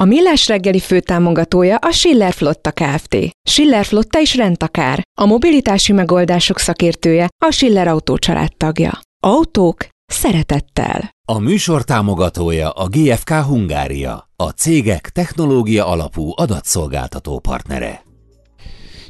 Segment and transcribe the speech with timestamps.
[0.00, 3.16] A Millás reggeli főtámogatója a Schiller Flotta Kft.
[3.48, 5.02] Schiller Flotta is rendtakár.
[5.20, 8.18] A mobilitási megoldások szakértője a Schiller Autó
[8.56, 9.00] tagja.
[9.22, 11.10] Autók szeretettel.
[11.28, 18.02] A műsor támogatója a GFK Hungária, a cégek technológia alapú adatszolgáltató partnere.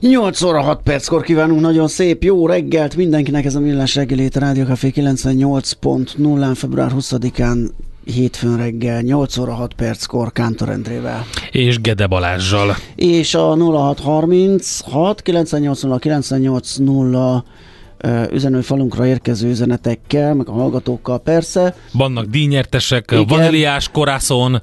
[0.00, 4.40] 8 óra 6 perckor kívánunk nagyon szép jó reggelt mindenkinek ez a Millás reggelét a
[4.40, 7.70] Rádió Café 98.0 február 20-án
[8.14, 11.24] hétfőn reggel 8 óra 6 perckor Kántor Endrével.
[11.50, 12.76] És Gede Balázsjal.
[12.94, 17.44] És a 0636 980 980
[18.32, 21.74] üzenőfalunkra érkező üzenetekkel, meg a hallgatókkal persze.
[21.92, 23.26] Vannak díjnyertesek, Igen.
[23.26, 24.60] vaníliás korászon.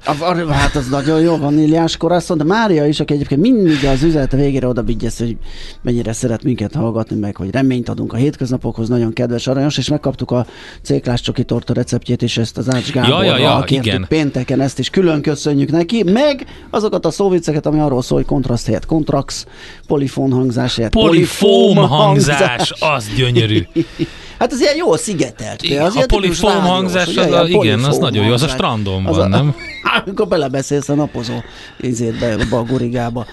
[0.48, 4.66] Hát az nagyon jó, vaníliás korászon, de Mária is, aki egyébként mindig az üzenet végére
[4.66, 4.84] oda
[5.18, 5.36] hogy
[5.82, 10.30] mennyire szeret minket hallgatni, meg hogy reményt adunk a hétköznapokhoz, nagyon kedves, aranyos, és megkaptuk
[10.30, 10.46] a
[10.82, 14.06] céklás csoki torta receptjét, és ezt az Ács Gáborra ja, ja, ja, igen.
[14.08, 18.66] pénteken, ezt is külön köszönjük neki, meg azokat a szóviceket, ami arról szól, hogy kontraszt
[18.66, 19.46] helyett kontrax,
[19.86, 23.25] polifón hangzás helyett polifóm hangzás, hangzás, az gyönyörű.
[24.38, 25.62] Hát az ilyen jó szigetelt.
[25.80, 29.36] Az a polifóm hangzás, az, a, igen, az nagyon jó, az a strandon van, a,
[29.36, 29.54] nem?
[30.04, 31.34] Amikor belebeszélsz a napozó
[31.82, 33.26] ízétbe, a gurigába.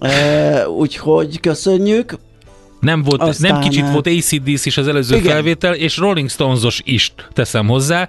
[0.00, 2.18] E, úgyhogy köszönjük.
[2.80, 5.32] Nem, volt, Aztán, nem kicsit volt ACDC is az előző igen.
[5.32, 8.08] felvétel, és Rolling Stones-os is teszem hozzá.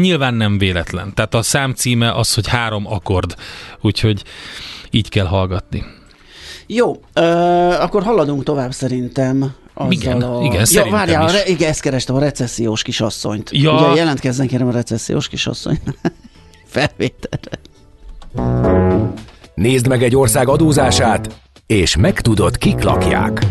[0.00, 1.14] Nyilván nem véletlen.
[1.14, 3.34] Tehát a szám címe az, hogy három akkord.
[3.80, 4.22] Úgyhogy
[4.90, 5.84] így kell hallgatni.
[6.66, 9.54] Jó, uh, akkor haladunk tovább szerintem.
[9.80, 10.42] Azzal igen, a...
[10.42, 11.32] igen, ja, várjál, is.
[11.32, 13.50] Re- igen, ezt kerestem, a recessziós kisasszonyt.
[13.52, 13.72] Ja.
[13.72, 15.78] Ugye jelentkezzen kérem a recessziós kisasszony
[16.74, 17.58] felvételre.
[19.54, 23.46] Nézd meg egy ország adózását, és megtudod, kik lakják.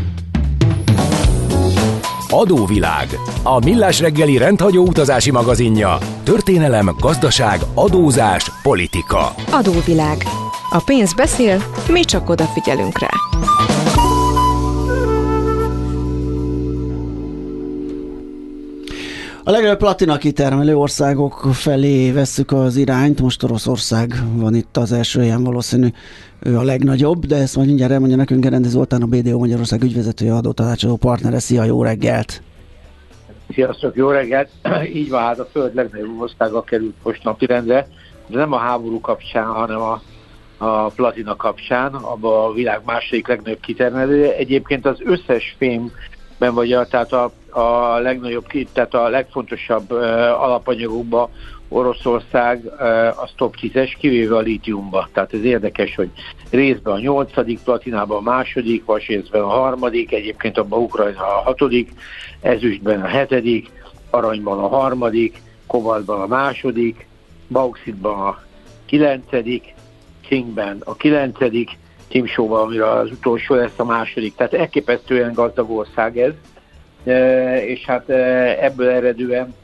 [2.29, 3.07] Adóvilág.
[3.43, 5.97] A millás reggeli rendhagyó utazási magazinja.
[6.23, 9.33] Történelem, gazdaság, adózás, politika.
[9.51, 10.23] Adóvilág.
[10.69, 13.09] A pénz beszél, mi csak odafigyelünk rá.
[19.49, 23.21] A legnagyobb platina kitermelő országok felé vesszük az irányt.
[23.21, 25.87] Most Oroszország van itt az első ilyen valószínű,
[26.39, 30.33] ő a legnagyobb, de ezt majd mindjárt elmondja nekünk Gerendi Zoltán, a BDO Magyarország ügyvezetője,
[30.33, 31.39] adótanácsadó partnere.
[31.39, 32.41] Szia, jó reggelt!
[33.53, 34.49] Sziasztok, jó reggelt!
[34.99, 37.87] Így van, hát a föld legnagyobb országa került most napirendre,
[38.27, 40.01] de nem a háború kapcsán, hanem a
[40.61, 44.35] a platina kapcsán, abban a világ második legnagyobb kitermelője.
[44.35, 45.55] Egyébként az összes
[46.39, 49.91] fémben vagy, a, tehát a, a legnagyobb, tehát a legfontosabb
[50.39, 51.29] alapanyagokban
[51.67, 52.65] Oroszország
[53.15, 55.09] az top 10-es, kivéve a lítiumba.
[55.13, 56.09] Tehát ez érdekes, hogy
[56.49, 61.91] részben a nyolcadik, platinában a második, vasrészben a harmadik, egyébként abban Ukrajna a hatodik,
[62.41, 63.71] ezüstben a hetedik,
[64.09, 67.07] aranyban a harmadik, kobaltban a második,
[67.47, 68.41] bauxitban a
[68.85, 69.73] kilencedik,
[70.21, 71.77] Kingben a kilencedik,
[72.09, 74.35] Tim Show-ban, amire az utolsó lesz a második.
[74.35, 76.33] Tehát elképesztően gazdag ország ez,
[77.05, 79.55] e, és hát e, ebből eredően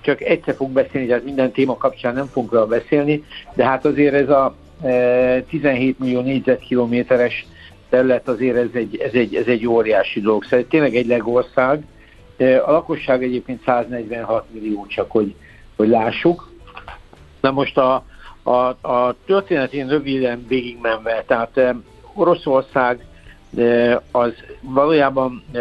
[0.00, 3.24] csak egyszer fog beszélni, tehát minden téma kapcsán nem fogunk rá beszélni,
[3.54, 4.54] de hát azért ez a
[5.48, 7.46] 17 e, millió négyzetkilométeres
[7.88, 10.44] terület azért ez egy, ez egy, ez egy óriási dolog.
[10.44, 11.84] Szóval tényleg egy legország.
[12.66, 15.34] A lakosság egyébként 146 millió, csak hogy,
[15.76, 16.50] hogy lássuk.
[17.40, 18.04] Na most a,
[18.48, 21.76] a, a történetén röviden végigmenve, tehát e,
[22.14, 23.06] Oroszország
[23.56, 25.58] e, az valójában e,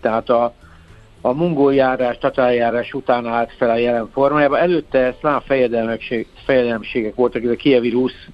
[0.00, 0.54] tehát a,
[1.20, 4.58] a mongol járás, tatárjárás után állt fel a jelen formájában.
[4.58, 5.42] Előtte szláv
[6.44, 8.26] fejedelmségek voltak, ez a kievi rusz,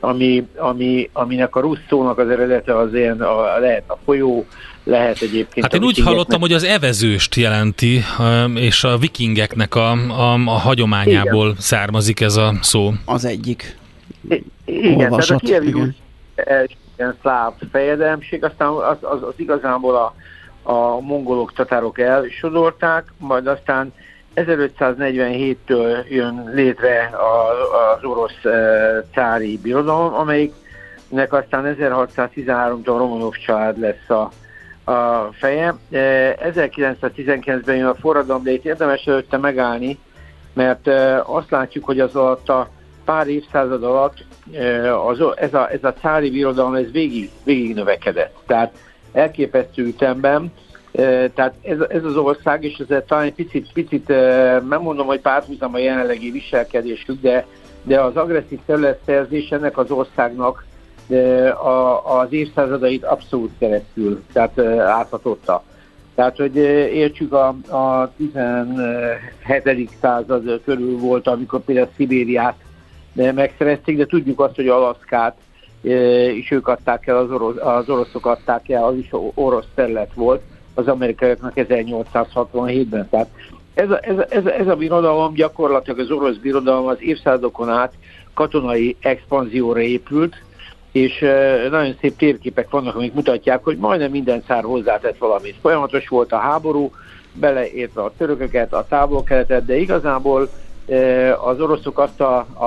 [0.00, 4.44] ami, ami, aminek a rusz szónak az eredete az ilyen, a, lehet a folyó,
[4.84, 5.66] lehet egyébként.
[5.66, 8.02] Hát én úgy hallottam, hogy az evezőst jelenti,
[8.54, 11.60] és a vikingeknek a, a, a hagyományából igen.
[11.60, 12.92] származik ez a szó.
[13.04, 13.76] Az egyik.
[14.28, 17.16] I- igen, Olvasat, tehát a kievi igen.
[17.20, 20.14] szláv fejedelmség, aztán az, az, az igazából a,
[20.72, 23.92] a mongolok, tatárok elsodorták, majd aztán
[24.34, 27.10] 1547-től jön létre
[27.96, 28.40] az orosz
[29.12, 34.30] cári birodalom, amelyiknek aztán 1613-tól Romanov család lesz a,
[34.84, 35.74] a feje.
[35.92, 39.98] 1919-ben jön a forradalom, de itt érdemes előtte megállni,
[40.52, 40.88] mert
[41.24, 42.68] azt látjuk, hogy az alatt a
[43.04, 44.24] pár évszázad alatt
[45.06, 48.34] az, ez, a, ez a cári birodalom ez végig, végig növekedett.
[48.46, 48.72] Tehát
[49.12, 50.52] elképesztő ütemben,
[51.34, 54.08] Tehát ez, ez az ország, és ez talán egy picit, picit
[54.68, 57.46] nem mondom, hogy párhuzam a jelenlegi viselkedésük, de,
[57.82, 60.64] de az agresszív területszerzés ennek az országnak
[61.64, 65.62] a, az évszázadait abszolút keresztül, tehát áthatotta.
[66.14, 66.56] Tehát, hogy
[66.94, 68.12] értsük, a, a
[69.52, 69.90] 17.
[70.00, 72.56] század körül volt, amikor például Szibériát
[73.12, 75.36] megszerezték, de tudjuk azt, hogy Alaszkát
[76.34, 80.42] és ők adták el, az, orosz, az oroszok adták el, az is orosz terület volt
[80.74, 83.08] az amerikaiaknak 1867-ben.
[83.08, 83.28] Tehát
[83.74, 87.92] ez a, ez, ez, ez a birodalom gyakorlatilag az orosz birodalom az évszázadokon át
[88.34, 90.42] katonai expanzióra épült,
[90.92, 91.18] és
[91.70, 95.56] nagyon szép térképek vannak, amik mutatják, hogy majdnem minden szár hozzátett valamit.
[95.60, 96.92] Folyamatos volt a háború,
[97.32, 100.48] beleértve a törököket, a távol-keletet, de igazából
[101.44, 102.64] az oroszok azt a, a,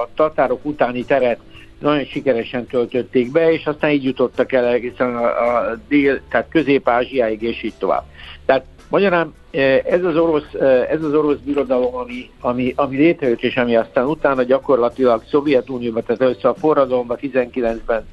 [0.00, 1.38] a tatárok utáni teret
[1.78, 7.42] nagyon sikeresen töltötték be, és aztán így jutottak el egészen a, a dél, tehát Közép-Ázsiáig,
[7.42, 8.04] és így tovább.
[8.46, 9.34] Tehát magyarán
[9.84, 10.54] ez az orosz,
[10.90, 16.22] ez az orosz birodalom, ami, ami, ami létrejött, és ami aztán utána gyakorlatilag Szovjetunióban, tehát
[16.22, 18.06] először a forradalomban 19-ben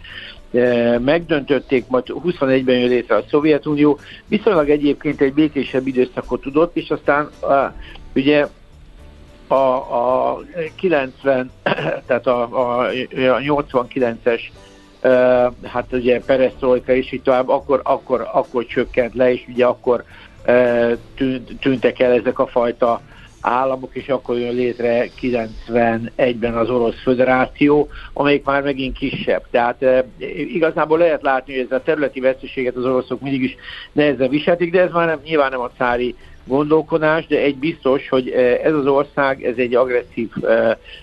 [0.99, 7.29] megdöntötték, majd 21-ben jön létre a Szovjetunió, viszonylag egyébként egy békésebb időszakot tudott, és aztán
[8.15, 8.47] ugye
[9.47, 10.39] a, a
[10.75, 11.51] 90,
[12.07, 14.41] tehát a, a, a 89-es
[15.63, 20.03] hát ugye perestroika is így tovább, akkor, akkor, akkor csökkent le, és ugye akkor
[21.59, 23.01] tűntek el ezek a fajta
[23.41, 29.43] államok, és akkor jön létre 91-ben az Orosz Föderáció, amelyik már megint kisebb.
[29.51, 30.05] Tehát e,
[30.53, 33.55] igazából lehet látni, hogy ez a területi veszteséget az oroszok mindig is
[33.91, 36.15] nehezen viselték, de ez már nem, nyilván nem a szári
[36.45, 38.29] gondolkodás, de egy biztos, hogy
[38.63, 40.29] ez az ország, ez egy agresszív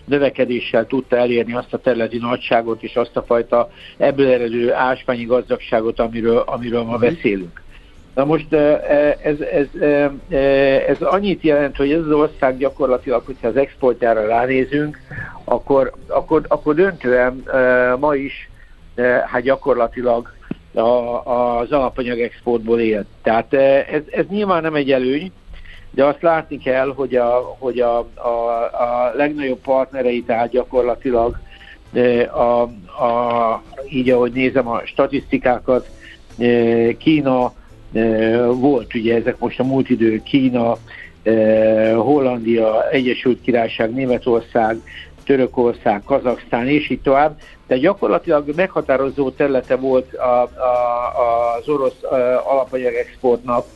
[0.05, 5.99] növekedéssel tudta elérni azt a területi nagyságot és azt a fajta ebből eredő ásványi gazdagságot,
[5.99, 7.63] amiről, amiről ma beszélünk.
[8.19, 8.53] Na most
[9.23, 9.67] ez, ez,
[10.89, 14.99] ez annyit jelent, hogy ez az ország gyakorlatilag, hogyha az exportjára ránézünk,
[15.45, 17.43] akkor, akkor, akkor döntően
[17.99, 18.51] ma is
[19.27, 20.33] hát gyakorlatilag
[20.75, 23.05] a, az alapanyag exportból él.
[23.23, 23.53] Tehát
[23.93, 25.33] ez, ez nyilván nem egy előny,
[25.91, 28.29] de azt látni kell, hogy a, hogy a, a,
[28.83, 31.39] a legnagyobb partnerei, tehát gyakorlatilag
[32.33, 32.63] a,
[33.05, 35.89] a, így ahogy nézem a statisztikákat,
[36.99, 37.53] Kína,
[38.55, 40.77] volt ugye ezek most a múlt idő, Kína,
[41.97, 44.77] Hollandia, Egyesült Királyság, Németország,
[45.25, 50.49] Törökország, Kazaksztán és így tovább, de gyakorlatilag meghatározó területe volt a, a,
[51.59, 52.03] az orosz
[52.45, 53.67] alapanyag exportnak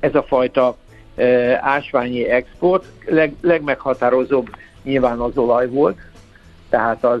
[0.00, 0.76] ez a fajta
[1.60, 2.84] ásványi export.
[3.06, 4.48] Leg, legmeghatározóbb
[4.82, 5.98] nyilván az olaj volt,
[6.68, 7.20] tehát az,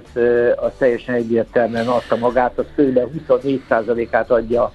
[0.56, 2.98] az teljesen egyértelműen adta magát, az kb.
[3.30, 4.72] 24%-át adja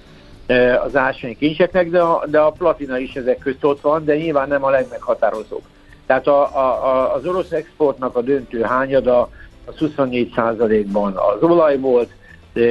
[0.84, 4.48] az ásványi kincseknek, de a, de a platina is ezek közt ott van, de nyilván
[4.48, 5.62] nem a legmeghatározóbb.
[6.06, 9.30] Tehát a, a, az orosz exportnak a döntő hányada
[9.64, 12.10] az 24%-ban az olaj volt,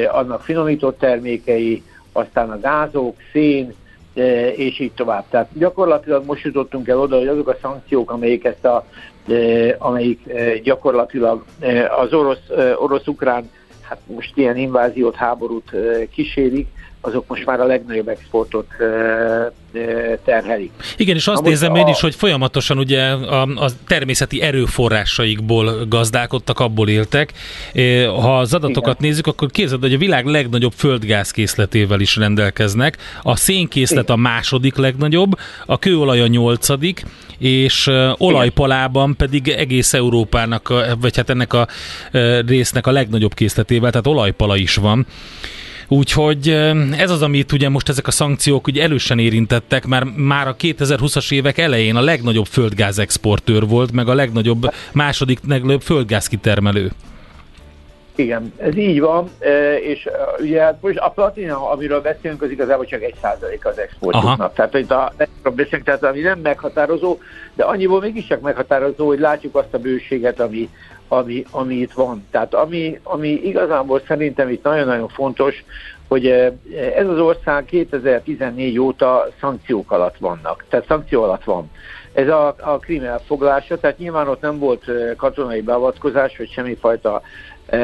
[0.07, 3.74] annak finomított termékei, aztán a gázok, szén,
[4.56, 5.24] és így tovább.
[5.30, 8.86] Tehát gyakorlatilag most jutottunk el oda, hogy azok a szankciók, amelyik ezt a,
[9.77, 10.33] amelyik
[10.63, 11.44] gyakorlatilag
[12.01, 13.50] az orosz, orosz-ukrán,
[13.81, 15.72] hát most ilyen inváziót, háborút
[16.12, 16.68] kísérik,
[17.06, 18.68] azok most már a legnagyobb exportot
[20.25, 20.72] terhelik.
[20.98, 21.77] Igen, és azt Na nézem a...
[21.77, 27.34] én is, hogy folyamatosan ugye a, a természeti erőforrásaikból gazdálkodtak, abból éltek.
[28.06, 29.10] Ha az adatokat Igen.
[29.10, 32.98] nézzük, akkor képzeld, hogy a világ legnagyobb földgázkészletével is rendelkeznek.
[33.22, 35.32] A szénkészlet a második legnagyobb,
[35.65, 37.03] a kőolaj a nyolcadik,
[37.38, 41.68] és olajpalában pedig egész Európának, vagy hát ennek a
[42.48, 45.06] résznek a legnagyobb készletével, tehát olajpala is van.
[45.88, 46.50] Úgyhogy
[46.98, 51.34] ez az, amit ugye most ezek a szankciók ugye elősen érintettek, mert már a 2020-as
[51.34, 56.92] évek elején a legnagyobb földgáz exportőr volt, meg a legnagyobb, második legnagyobb földgáz kitermelő.
[58.18, 59.30] Igen, ez így van,
[59.82, 64.54] és ugye hát most a platina, amiről beszélünk, az igazából csak egy százalék az exportoknak.
[64.54, 65.13] Tehát, hogy a,
[65.56, 67.18] beszélünk, tehát ami nem meghatározó,
[67.56, 70.70] de annyiból mégiscsak meghatározó, hogy látjuk azt a bőséget, ami,
[71.17, 72.25] ami, ami itt van.
[72.31, 75.63] Tehát ami, ami igazából szerintem itt nagyon-nagyon fontos,
[76.07, 76.51] hogy eh,
[76.95, 81.72] ez az ország 2014 óta szankciók alatt vannak, tehát szankció alatt van.
[82.13, 87.22] Ez a, a krím elfoglalása, tehát nyilván ott nem volt eh, katonai beavatkozás, vagy semmifajta
[87.65, 87.77] e,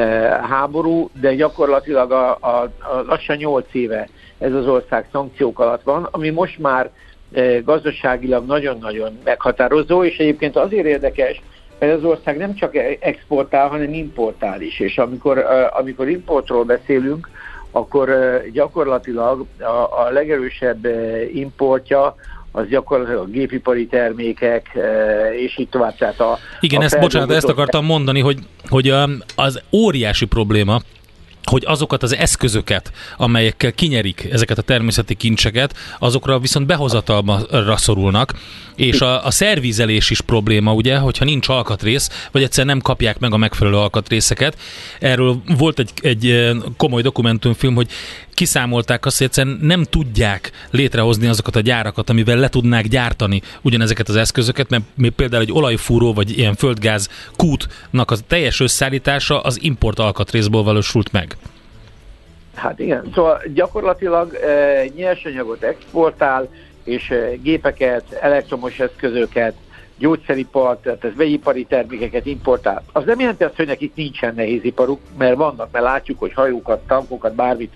[0.48, 4.08] háború, de gyakorlatilag a, a, a lassan 8 éve
[4.38, 6.90] ez az ország szankciók alatt van, ami most már
[7.32, 11.42] e, gazdaságilag nagyon-nagyon meghatározó, és egyébként azért érdekes,
[11.82, 14.80] mert az ország nem csak exportál, hanem importál is.
[14.80, 17.28] És amikor, amikor importról beszélünk,
[17.70, 18.10] akkor
[18.52, 20.86] gyakorlatilag a, a legerősebb
[21.34, 22.14] importja
[22.52, 24.78] az gyakorlatilag a gépipari termékek,
[25.38, 25.96] és így tovább.
[25.96, 28.94] Tehát a, Igen, a ezt bocsánat, ezt akartam mondani, hogy, hogy
[29.36, 30.80] az óriási probléma,
[31.42, 38.34] hogy azokat az eszközöket, amelyekkel kinyerik ezeket a természeti kincseket, azokra viszont behozatalra szorulnak,
[38.76, 43.32] és a, a szervízelés is probléma, ugye, hogyha nincs alkatrész, vagy egyszer nem kapják meg
[43.32, 44.58] a megfelelő alkatrészeket.
[45.00, 47.88] Erről volt egy, egy komoly dokumentumfilm, hogy
[48.34, 54.08] kiszámolták azt, hogy egyszerűen nem tudják létrehozni azokat a gyárakat, amivel le tudnák gyártani ugyanezeket
[54.08, 59.62] az eszközöket, mert még például egy olajfúró vagy ilyen földgáz kútnak a teljes összeállítása az
[59.62, 61.36] import alkatrészból valósult meg.
[62.54, 66.48] Hát igen, szóval gyakorlatilag e, nyersanyagot exportál,
[66.84, 69.54] és e, gépeket, elektromos eszközöket,
[69.98, 72.82] gyógyszeripart, tehát ez vegyipari termékeket importál.
[72.92, 77.34] Az nem jelenti azt, hogy nekik nincsen nehéziparuk, mert vannak, mert látjuk, hogy hajókat, tankokat,
[77.34, 77.72] bármit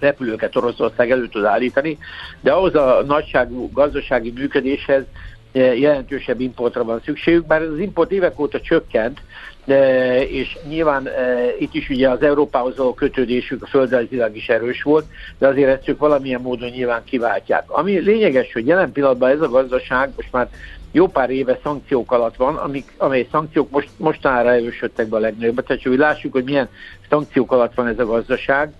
[0.00, 1.98] repülőket Oroszország elő tud állítani,
[2.40, 5.04] de ahhoz a nagyságú gazdasági működéshez
[5.52, 9.20] eh, jelentősebb importra van szükségük, bár az import évek óta csökkent,
[9.66, 14.82] de, és nyilván e, itt is ugye az Európához való kötődésük a földrajzilag is erős
[14.82, 15.04] volt,
[15.38, 17.70] de azért ezt ők valamilyen módon nyilván kiváltják.
[17.70, 20.48] Ami lényeges, hogy jelen pillanatban ez a gazdaság most már
[20.92, 25.62] jó pár éve szankciók alatt van, amik, amely szankciók most, mostanra erősödtek be a legnagyobb.
[25.66, 26.68] Tehát, hogy lássuk, hogy milyen
[27.08, 28.72] szankciók alatt van ez a gazdaság.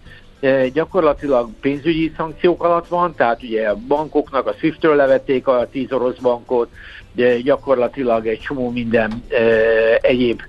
[0.73, 6.19] Gyakorlatilag pénzügyi szankciók alatt van, tehát ugye a bankoknak a SWIFT-ről levették a tíz orosz
[6.19, 6.71] bankot,
[7.43, 9.25] gyakorlatilag egy csomó minden
[10.01, 10.41] egyéb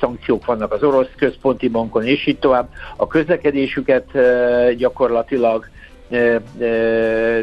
[0.00, 2.68] szankciók vannak az orosz központi bankon, és így tovább.
[2.96, 4.06] A közlekedésüket
[4.76, 5.68] gyakorlatilag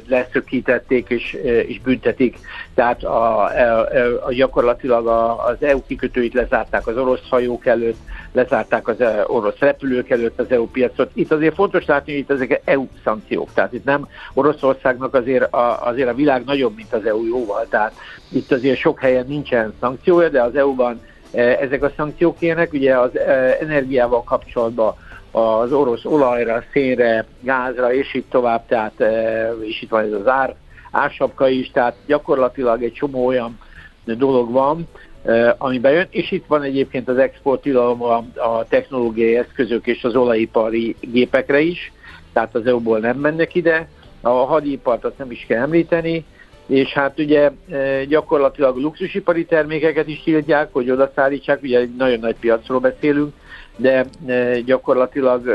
[0.07, 1.33] leszökítették és,
[1.67, 2.37] és büntetik.
[2.75, 3.87] Tehát a, a,
[4.25, 7.97] a gyakorlatilag a, az EU kikötőit lezárták az orosz hajók előtt,
[8.31, 8.95] lezárták az
[9.25, 11.11] orosz repülők előtt az EU piacot.
[11.13, 13.53] Itt azért fontos látni, hogy itt ezek EU szankciók.
[13.53, 17.65] Tehát itt nem Oroszországnak azért a, azért a világ nagyobb, mint az EU jóval.
[17.69, 17.93] Tehát
[18.31, 21.01] itt azért sok helyen nincsen szankciója, de az EU-ban
[21.33, 22.73] ezek a szankciók ilyenek.
[22.73, 23.17] Ugye az
[23.59, 24.95] energiával kapcsolatban
[25.31, 30.27] az orosz olajra, szénre, gázra, és így tovább, tehát, e, és itt van ez az
[30.27, 30.55] ár,
[30.91, 33.59] ársapka is, tehát gyakorlatilag egy csomó olyan
[34.05, 34.87] dolog van,
[35.25, 40.03] e, ami bejön, és itt van egyébként az export tilalom a, a technológiai eszközök és
[40.03, 41.91] az olajipari gépekre is,
[42.33, 43.87] tehát az EU-ból nem mennek ide,
[44.21, 46.25] a hadipart azt nem is kell említeni,
[46.65, 52.19] és hát ugye e, gyakorlatilag luxusipari termékeket is tiltják, hogy oda szállítsák, ugye egy nagyon
[52.19, 53.33] nagy piacról beszélünk,
[53.79, 55.51] de e, gyakorlatilag e,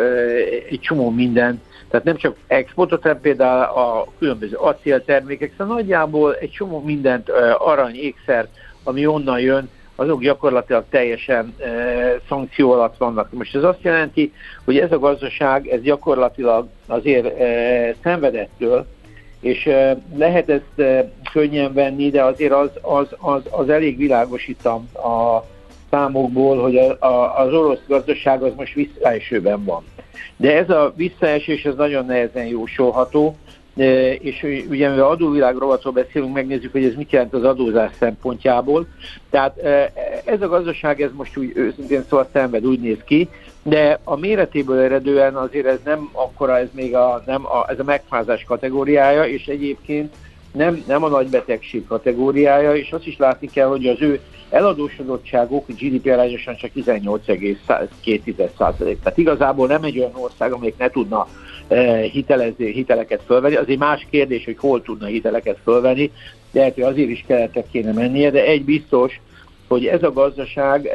[0.68, 6.50] egy csomó minden, tehát nem csak exportot, hanem például a különböző acéltermékek, szóval nagyjából egy
[6.50, 8.48] csomó mindent, e, arany, ékszer,
[8.84, 11.70] ami onnan jön, azok gyakorlatilag teljesen e,
[12.28, 13.32] szankció alatt vannak.
[13.32, 14.32] Most ez azt jelenti,
[14.64, 18.86] hogy ez a gazdaság, ez gyakorlatilag azért e, szenvedettől,
[19.40, 19.68] és
[20.16, 24.74] lehet ezt könnyen venni, de azért az, az, az, az elég világos itt a,
[25.08, 25.44] a
[25.94, 29.82] számokból, hogy a, a, az orosz gazdaság az most visszaesőben van.
[30.36, 33.36] De ez a visszaesés ez nagyon nehezen jósolható,
[33.76, 38.86] e, és ugye mivel adóvilág rovatról beszélünk, megnézzük, hogy ez mit jelent az adózás szempontjából.
[39.30, 39.92] Tehát e,
[40.24, 43.28] ez a gazdaság, ez most úgy őszintén szóval szenved, úgy néz ki,
[43.62, 47.84] de a méretéből eredően azért ez nem akkora, ez még a, nem a, ez a
[47.84, 50.14] megfázás kategóriája, és egyébként
[50.52, 51.42] nem, nem a nagy
[51.88, 54.20] kategóriája, és azt is látni kell, hogy az ő
[54.54, 61.28] eladósodottságuk GDP arányosan csak 18,2% Tehát igazából nem egy olyan ország, amelyik ne tudna
[61.68, 63.54] eh, hitelezni, hiteleket fölvenni.
[63.54, 66.10] Az egy más kérdés, hogy hol tudna hiteleket fölvenni,
[66.50, 69.20] de hogy azért is keletek kéne mennie, de egy biztos,
[69.68, 70.86] hogy ez a gazdaság,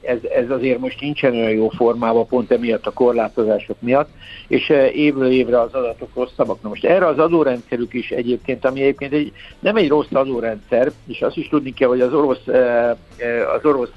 [0.00, 4.08] ez, ez azért most nincsen olyan jó formában, pont emiatt a korlátozások miatt,
[4.48, 6.62] és eh, évről évre az adatok rosszabbak.
[6.62, 11.22] Na most erre az adórendszerük is egyébként, ami egyébként egy, nem egy rossz adórendszer, és
[11.22, 13.90] azt is tudni kell, hogy az orosz, eh, eh, az orosz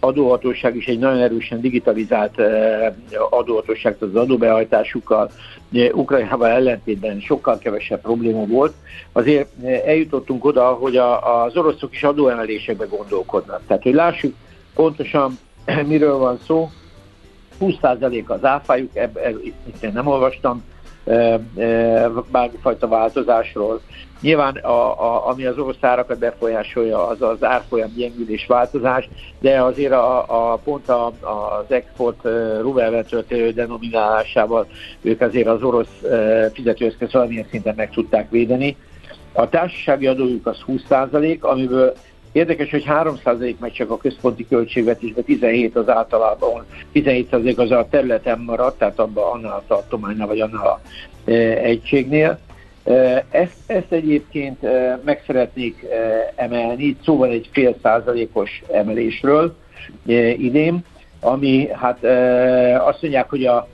[0.00, 2.40] adóhatóság is egy nagyon erősen digitalizált
[3.30, 5.30] adóhatóság, az adóbehajtásukkal
[5.92, 8.74] Ukrajnával ellentétben sokkal kevesebb probléma volt.
[9.12, 9.48] Azért
[9.84, 13.60] eljutottunk oda, hogy a, az oroszok is adóemelésekbe gondolkodnak.
[13.66, 14.34] Tehát, hogy lássuk
[14.74, 15.38] pontosan,
[15.86, 16.70] miről van szó.
[17.60, 20.64] 20% az áfájuk, ebben itt én nem olvastam
[22.30, 23.80] bármifajta változásról.
[24.20, 29.08] Nyilván, a, a, ami az orosz árakat befolyásolja, az az árfolyam gyengülés változás,
[29.38, 32.24] de azért a, a pont a, az export
[32.60, 34.66] rubelvel történő denominálásával
[35.02, 36.02] ők azért az orosz
[36.52, 38.76] fizetőeszköz valamilyen szinten meg tudták védeni.
[39.32, 41.94] A társasági adójuk az 20%, amiből
[42.32, 48.38] Érdekes, hogy 3% megy csak a központi költségvetésbe, 17 az általában, 17% az a területen
[48.38, 50.80] maradt, tehát abban annál a tartománynál, vagy annál a
[51.24, 52.38] e, egységnél.
[53.30, 54.66] Ezt, ezt egyébként
[55.04, 55.86] meg szeretnék
[56.34, 59.56] emelni, itt szóval egy fél százalékos emelésről
[60.36, 60.84] idén,
[61.20, 62.04] ami hát
[62.86, 63.68] azt mondják, hogy a,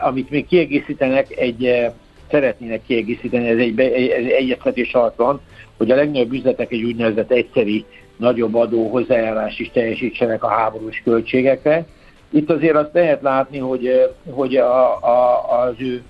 [0.00, 1.90] amit még kiegészítenek, egy
[2.30, 5.40] szeretnének kiegészíteni, ez egy, egy egyeztetés alatt van,
[5.76, 7.84] hogy a legnagyobb üzletek egy úgynevezett egyszeri
[8.16, 11.86] nagyobb adó hozzájárás is teljesítsenek a háborús költségekre.
[12.30, 16.02] Itt azért azt lehet látni, hogy, hogy a, a, az ő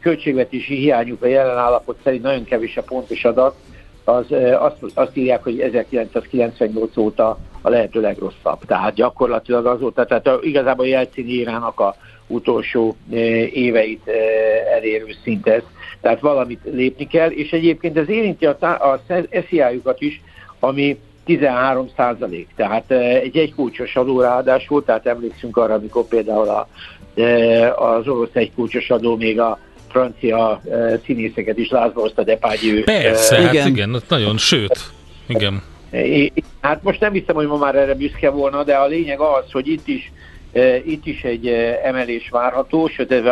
[0.00, 3.54] költségvetési hiányuk a jelen állapot szerint nagyon kevés a pontos adat,
[4.04, 4.26] az,
[4.58, 8.58] azt, azt írják, hogy 1998 óta a lehető legrosszabb.
[8.66, 11.94] Tehát gyakorlatilag azóta, tehát igazából Jelcin írának a
[12.26, 12.96] utolsó
[13.52, 14.10] éveit
[14.74, 15.62] elérő szint ez.
[16.00, 19.00] Tehát valamit lépni kell, és egyébként ez érinti a, a
[19.30, 20.22] SZIA-jukat is,
[20.58, 26.68] ami 13 százalék, tehát egy egykulcsos adó ráadásul, tehát emlékszünk arra, amikor például a,
[27.76, 30.62] az orosz egykulcsos adó még a francia
[31.04, 32.82] színészeket is lázba hozta Depágyi.
[32.82, 33.66] Persze, hát igen.
[33.66, 34.78] igen, nagyon, sőt,
[35.26, 35.62] igen.
[36.60, 39.68] Hát most nem hiszem, hogy ma már erre büszke volna, de a lényeg az, hogy
[39.68, 40.12] itt is
[40.84, 41.46] itt is egy
[41.82, 43.24] emelés várható, sőt ez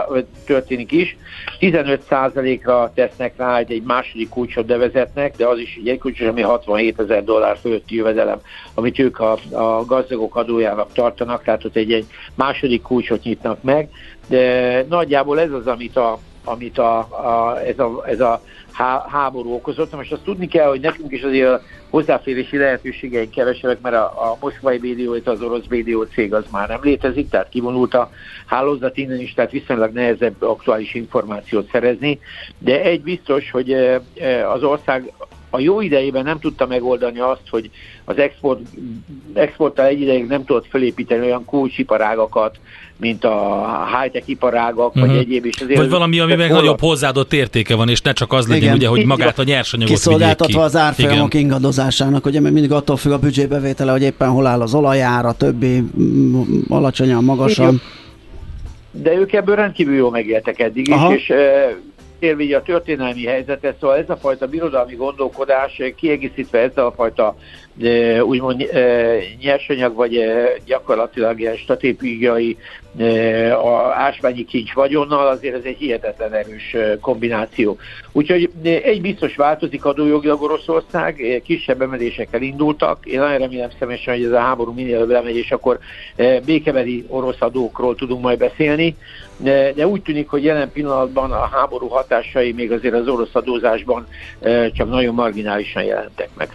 [0.46, 1.16] történik is.
[1.60, 7.24] 15%-ra tesznek rá egy, második kulcsot bevezetnek, de az is egy kulcsos, ami 67 ezer
[7.24, 8.40] dollár fölötti jövedelem,
[8.74, 13.88] amit ők a, a gazdagok adójának tartanak, tehát ott egy, egy második kulcsot nyitnak meg.
[14.26, 19.52] De nagyjából ez az, amit a, amit a, a, ez, a, ez a há, háború
[19.52, 19.94] okozott.
[19.96, 24.36] Most azt tudni kell, hogy nekünk is azért a hozzáférési lehetőségeink kevesebbek, mert a, a
[24.40, 28.10] moszkvai BDO, az orosz BDO cég az már nem létezik, tehát kivonult a
[28.46, 32.20] hálózat innen is, tehát viszonylag nehezebb aktuális információt szerezni.
[32.58, 33.72] De egy biztos, hogy
[34.54, 35.12] az ország
[35.50, 37.70] a jó idejében nem tudta megoldani azt, hogy
[38.04, 38.60] az export,
[39.34, 42.58] exporttal egy ideig nem tudott felépíteni olyan kulcsiparágakat,
[42.96, 43.66] mint a
[44.00, 45.00] high-tech iparágak, uh-huh.
[45.00, 45.18] vagy mhm.
[45.18, 45.60] egyéb is.
[45.60, 46.64] Azért vagy valami, amiben holland...
[46.64, 48.74] nagyobb hozzáadott értéke van, és ne csak az legyen, Igen.
[48.74, 50.64] ugye, hogy magát a nyersanyagot Kiszolgáltatva ki.
[50.64, 51.46] az árfolyamok Igen.
[51.46, 55.82] ingadozásának, ugye mert mindig attól függ a büdzsébevétele, hogy éppen hol áll az olajára, többi
[56.68, 57.80] alacsonyan, magasan.
[58.90, 61.14] De ők ebből rendkívül jól megéltek eddig Aha.
[61.14, 61.34] is, és
[62.20, 67.36] érvény a történelmi helyzetet, szóval ez a fajta birodalmi gondolkodás kiegészítve ezzel a fajta
[68.22, 68.68] úgymond
[69.40, 70.24] nyersanyag, vagy
[70.64, 72.56] gyakorlatilag ilyen stratégiai
[73.94, 77.78] ásványi kincs vagyonnal, azért ez egy hihetetlen erős kombináció.
[78.12, 83.06] Úgyhogy egy biztos változik adójogilag Oroszország, kisebb emelésekkel indultak.
[83.06, 85.78] Én nagyon remélem személyesen, hogy ez a háború minél előbb lemegy, és akkor
[86.44, 88.96] békebeli orosz adókról tudunk majd beszélni.
[89.74, 94.06] De úgy tűnik, hogy jelen pillanatban a háború hatásai még azért az orosz adózásban
[94.72, 96.48] csak nagyon marginálisan jelentek meg.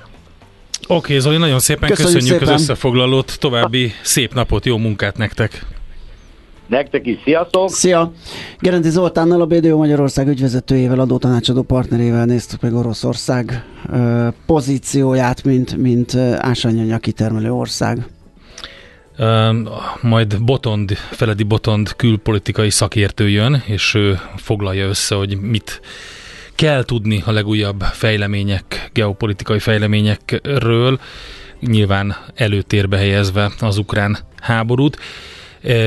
[0.81, 2.53] Oké, okay, Zoli, nagyon szépen köszönjük, köszönjük szépen.
[2.53, 5.65] az összefoglalót, további szép napot, jó munkát nektek!
[6.67, 7.69] Nektek is, sziasztok!
[7.69, 8.11] Szia!
[8.59, 16.15] Gerendi Zoltánnal, a BDO Magyarország ügyvezetőjével, adótanácsadó partnerével néztük meg Oroszország ö, pozícióját, mint, mint
[16.37, 18.07] ásanyanya kitermelő ország.
[20.01, 25.81] Majd Botond, Feledi Botond külpolitikai szakértő jön, és ő foglalja össze, hogy mit
[26.55, 30.99] kell tudni a legújabb fejlemények, geopolitikai fejleményekről,
[31.59, 34.97] nyilván előtérbe helyezve az ukrán háborút.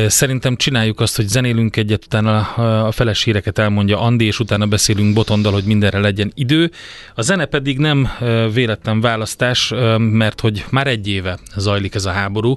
[0.07, 2.39] Szerintem csináljuk azt, hogy zenélünk egyet, utána
[2.87, 6.71] a feles híreket elmondja Andi, és utána beszélünk Botondal, hogy mindenre legyen idő.
[7.15, 8.09] A zene pedig nem
[8.53, 12.57] véletlen választás, mert hogy már egy éve zajlik ez a háború.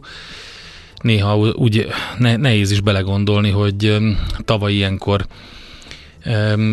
[1.02, 3.98] Néha úgy nehéz is belegondolni, hogy
[4.46, 5.26] tavaly ilyenkor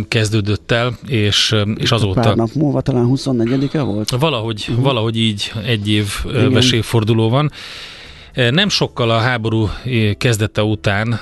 [0.08, 2.20] kezdődött el, és, és azóta...
[2.20, 4.10] Pár nap múlva talán 24-e volt?
[4.10, 4.84] Valahogy, uh-huh.
[4.84, 6.12] valahogy így egy év
[6.50, 7.50] vesélyforduló van.
[8.34, 9.70] Nem sokkal a háború
[10.18, 11.20] kezdete után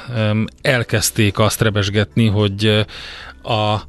[0.63, 2.87] elkezdték azt rebesgetni, hogy
[3.43, 3.81] a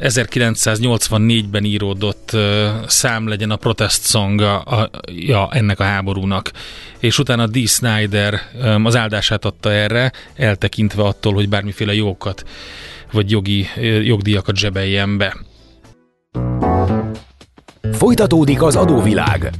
[0.00, 2.36] 1984-ben íródott
[2.86, 6.50] szám legyen a protest song a, a, ja, ennek a háborúnak.
[6.98, 7.68] És utána D.
[7.68, 8.40] Snyder
[8.82, 12.44] az áldását adta erre, eltekintve attól, hogy bármiféle jókat
[13.14, 13.66] vagy jogi
[14.02, 15.36] jogdíjakat zsebeljen be.
[17.92, 19.50] Folytatódik az adóvilág.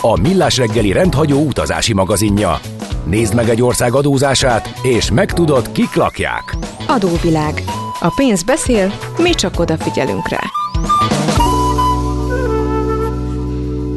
[0.00, 2.60] A Millás reggeli rendhagyó utazási magazinja.
[3.04, 6.56] Nézd meg egy ország adózását, és megtudod, kik lakják.
[6.86, 7.62] Adóvilág.
[8.00, 10.40] A pénz beszél, mi csak odafigyelünk rá.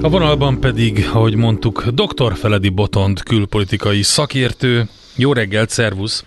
[0.02, 2.36] A vonalban pedig, ahogy mondtuk, dr.
[2.36, 4.88] Feledi Botond külpolitikai szakértő.
[5.16, 6.26] Jó reggelt, szervusz!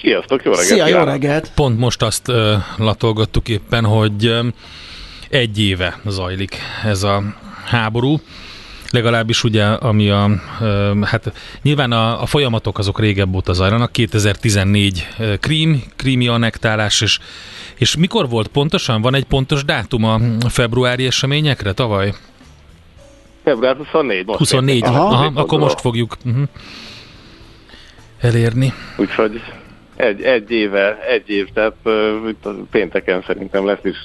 [0.00, 0.68] Sziasztok, jó reggelt!
[0.68, 1.52] Szia, jó reggelt!
[1.54, 4.46] Pont most azt uh, latolgattuk éppen, hogy uh,
[5.30, 7.22] egy éve zajlik ez a
[7.64, 8.20] háború
[8.90, 10.30] legalábbis ugye, ami a,
[11.02, 11.32] hát
[11.62, 15.08] nyilván a, a folyamatok azok régebb óta zajlanak, 2014
[15.40, 17.18] krím, krími annektálás, és,
[17.76, 19.02] és mikor volt pontosan?
[19.02, 22.12] Van egy pontos dátum a februári eseményekre tavaly?
[23.44, 24.26] Február 24.
[24.26, 26.42] Most 24, aha, aha akkor most fogjuk uh-huh,
[28.20, 28.72] elérni.
[28.96, 29.40] Úgyhogy
[29.98, 31.74] egy, egy éve, egy év, tehát
[32.70, 33.96] pénteken szerintem lesz is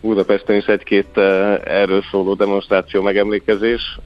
[0.00, 1.18] Budapesten is egy-két
[1.64, 3.98] erről szóló demonstráció megemlékezés.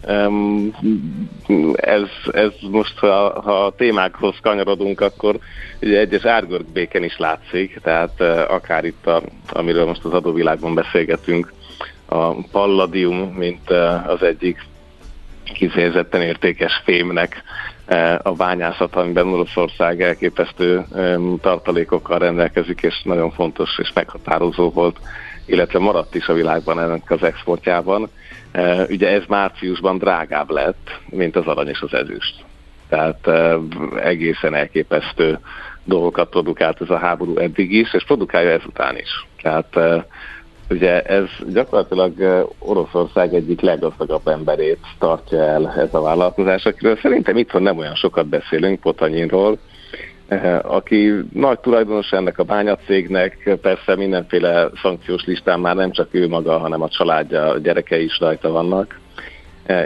[1.74, 5.38] Ez, ez most, ha, ha a témákhoz kanyarodunk, akkor
[5.82, 11.52] ugye egyes árgörbéken is látszik, tehát akár itt, a, amiről most az adóvilágban beszélgetünk,
[12.06, 13.70] a palladium, mint
[14.06, 14.58] az egyik
[15.54, 17.42] kifejezetten értékes fémnek
[18.22, 20.84] a bányászat, amiben Oroszország elképesztő
[21.40, 24.98] tartalékokkal rendelkezik, és nagyon fontos és meghatározó volt
[25.46, 28.08] illetve maradt is a világban ennek az exportjában.
[28.52, 32.44] E, ugye ez márciusban drágább lett, mint az arany és az ezüst.
[32.88, 33.56] Tehát e,
[34.02, 35.38] egészen elképesztő
[35.84, 39.26] dolgokat produkált ez a háború eddig is, és produkálja ezután is.
[39.42, 40.06] Tehát e,
[40.70, 42.12] ugye ez gyakorlatilag
[42.58, 48.26] Oroszország egyik leggazdagabb emberét tartja el ez a vállalkozás, akiről szerintem itthon nem olyan sokat
[48.26, 49.58] beszélünk, Potanyinról,
[50.62, 56.58] aki nagy tulajdonos ennek a bányacégnek, persze mindenféle szankciós listán már nem csak ő maga,
[56.58, 59.00] hanem a családja, a gyerekei is rajta vannak.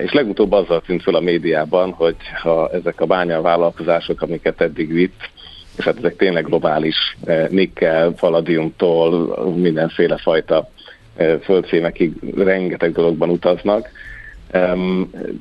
[0.03, 5.31] És legutóbb azzal tűnt fel a médiában, hogy ha ezek a bányavállalkozások, amiket eddig vitt,
[5.81, 10.69] és hát ezek tényleg globális, eh, nikkel, palladiumtól mindenféle fajta
[11.43, 13.89] földszémekig rengeteg dologban utaznak,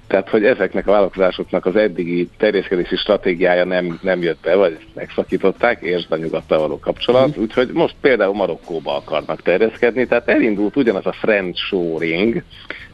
[0.07, 5.81] tehát, hogy ezeknek a vállalkozásoknak az eddigi terjeszkedési stratégiája nem, nem jött be, vagy megszakították,
[5.81, 7.41] és a nyugattal való kapcsolat, mm.
[7.41, 12.43] úgyhogy most például Marokkóba akarnak terjeszkedni, tehát elindult ugyanaz a friend shoring,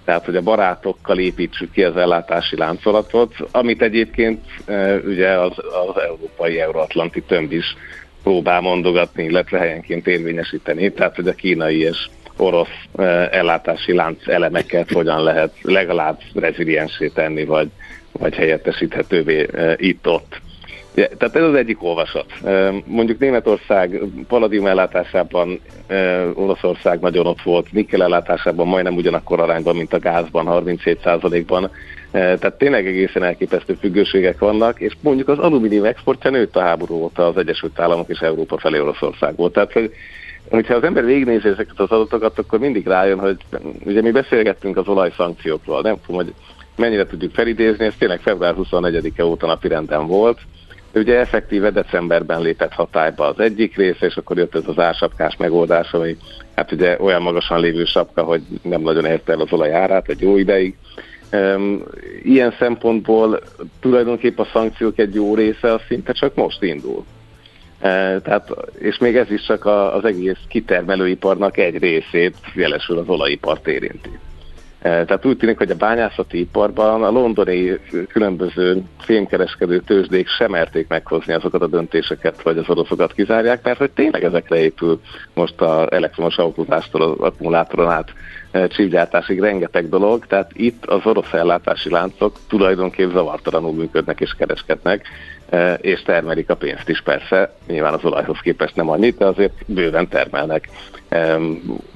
[0.06, 6.02] tehát, hogy a barátokkal építsük ki az ellátási láncolatot, amit egyébként e, ugye az, az
[6.02, 7.76] európai euróatlanti tömb is
[8.24, 14.92] próbál mondogatni, illetve helyenként érvényesíteni, tehát, hogy a kínai és orosz eh, ellátási lánc elemeket
[14.92, 17.70] hogyan lehet legalább reziliensé tenni, vagy,
[18.12, 20.42] vagy helyettesíthetővé eh, itt-ott.
[20.96, 22.26] Ja, tehát ez az egyik olvasat.
[22.86, 25.60] Mondjuk Németország palladium ellátásában
[26.34, 31.70] Oroszország nagyon ott volt, nikkel ellátásában majdnem ugyanakkor arányban, mint a gázban, 37%-ban.
[32.12, 37.28] Tehát tényleg egészen elképesztő függőségek vannak, és mondjuk az alumínium exportja nőtt a háború óta
[37.28, 39.52] az Egyesült Államok és Európa felé Oroszországból.
[39.52, 39.92] Tehát hogy
[40.50, 43.38] hogyha az ember végignézi ezeket az adatokat, akkor mindig rájön, hogy
[43.86, 46.34] ugye mi beszélgettünk az olajszankciókról, nem tudom, hogy
[46.76, 50.40] mennyire tudjuk felidézni, ez tényleg február 24-e óta napi renden volt.
[50.96, 55.92] Ugye effektíve decemberben lépett hatályba az egyik rész, és akkor jött ez az ársapkás megoldás,
[55.92, 56.18] ami
[56.56, 60.22] hát ugye olyan magasan lévő sapka, hogy nem nagyon érte el az olaj árát egy
[60.22, 60.76] jó ideig.
[62.24, 63.40] Ilyen szempontból
[63.80, 67.06] tulajdonképpen a szankciók egy jó része az szinte csak most indul.
[67.80, 73.68] E, tehát, és még ez is csak az egész kitermelőiparnak egy részét, jelesül az olajipart
[73.68, 74.10] érinti.
[74.86, 80.88] E, tehát úgy tűnik, hogy a bányászati iparban a londoni különböző fémkereskedő tőzsdék sem merték
[80.88, 85.02] meghozni azokat a döntéseket, vagy az oroszokat kizárják, mert hogy tényleg ezekre épül
[85.34, 88.14] most az elektromos autózástól az akkumulátoron át
[88.52, 95.08] e, csívgyártásig rengeteg dolog, tehát itt az orosz ellátási láncok tulajdonképpen zavartalanul működnek és kereskednek,
[95.82, 100.08] és termelik a pénzt is persze, nyilván az olajhoz képest nem annyit, de azért bőven
[100.08, 100.70] termelnek,
[101.10, 101.38] e,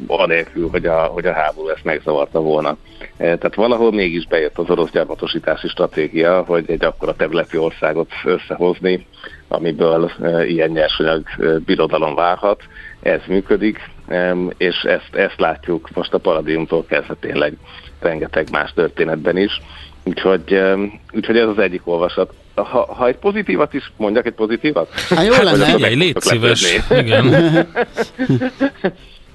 [0.07, 2.77] anélkül, hogy a, hogy a háború ezt megzavarta volna.
[2.99, 9.05] E, tehát valahol mégis bejött az orosz gyarmatosítási stratégia, hogy egy akkora területi országot összehozni,
[9.47, 10.11] amiből
[10.47, 11.23] ilyen nyersanyag
[11.65, 12.63] birodalom válhat.
[13.01, 13.89] Ez működik,
[14.57, 17.53] és ezt, ezt látjuk most a paradiumtól kezdve tényleg
[17.99, 19.61] rengeteg más történetben is.
[20.09, 20.61] Úgyhogy,
[21.13, 24.99] úgyhogy ez az egyik olvasat ha, ha egy pozitívat is, mondjak egy pozitívat?
[25.09, 25.65] Hát jó lenne.
[25.65, 26.77] Figyelj, légy szíves.
[26.89, 27.25] Igen.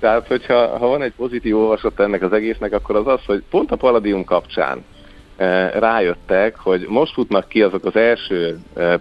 [0.01, 3.71] Tehát, hogyha ha van egy pozitív olvasat ennek az egésznek, akkor az az, hogy pont
[3.71, 4.85] a Palladium kapcsán
[5.37, 8.97] eh, rájöttek, hogy most futnak ki azok az első eh,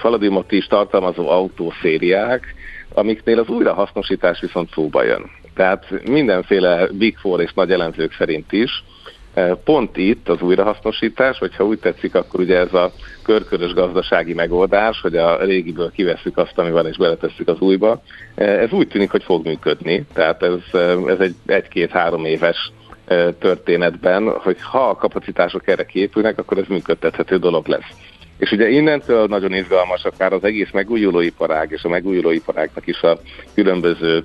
[0.00, 2.54] Palladiumot is tartalmazó autószériák,
[2.94, 5.30] amiknél az újrahasznosítás viszont szóba jön.
[5.54, 8.84] Tehát mindenféle Big Four és nagy elemzők szerint is
[9.64, 12.92] pont itt az újrahasznosítás, vagy ha úgy tetszik, akkor ugye ez a
[13.22, 18.02] körkörös gazdasági megoldás, hogy a régiből kiveszük azt, ami van, és beletesszük az újba,
[18.34, 20.06] ez úgy tűnik, hogy fog működni.
[20.12, 22.72] Tehát ez, ez egy egy-két-három éves
[23.38, 27.88] történetben, hogy ha a kapacitások erre képülnek, akkor ez működtethető dolog lesz.
[28.38, 33.18] És ugye innentől nagyon izgalmas akár az egész megújulóiparág és a megújulóiparágnak is a
[33.54, 34.24] különböző,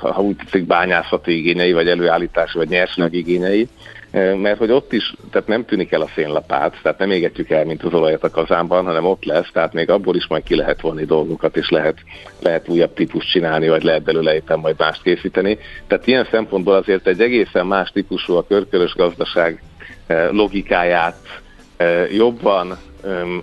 [0.00, 3.68] ha úgy tetszik, bányászati igényei, vagy előállítási, vagy nyersanyag igényei,
[4.12, 7.82] mert hogy ott is, tehát nem tűnik el a szénlapát, tehát nem égetjük el, mint
[7.82, 11.04] az olajat a kazánban, hanem ott lesz, tehát még abból is majd ki lehet vonni
[11.04, 11.98] dolgokat, és lehet,
[12.40, 15.58] lehet újabb típust csinálni, vagy lehet belőle éppen majd mást készíteni.
[15.86, 19.62] Tehát ilyen szempontból azért egy egészen más típusú a körkörös gazdaság
[20.30, 21.16] logikáját
[22.10, 22.91] jobban um,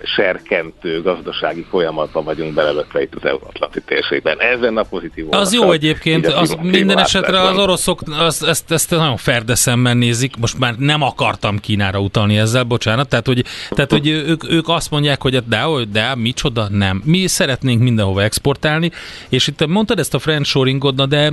[0.02, 4.40] serkentő gazdasági folyamatban vagyunk belelökve itt az Euróatlanti térségben.
[4.40, 9.16] Ezen a pozitív Az jó egyébként, az minden esetre az oroszok az, ezt, ezt nagyon
[9.16, 14.08] ferde szemben nézik, most már nem akartam Kínára utalni ezzel, bocsánat, tehát hogy, tehát, hogy
[14.08, 17.02] ők, ők azt mondják, hogy de, de micsoda, nem.
[17.04, 18.90] Mi szeretnénk mindenhova exportálni,
[19.28, 21.32] és itt mondtad ezt a friendshoringot, de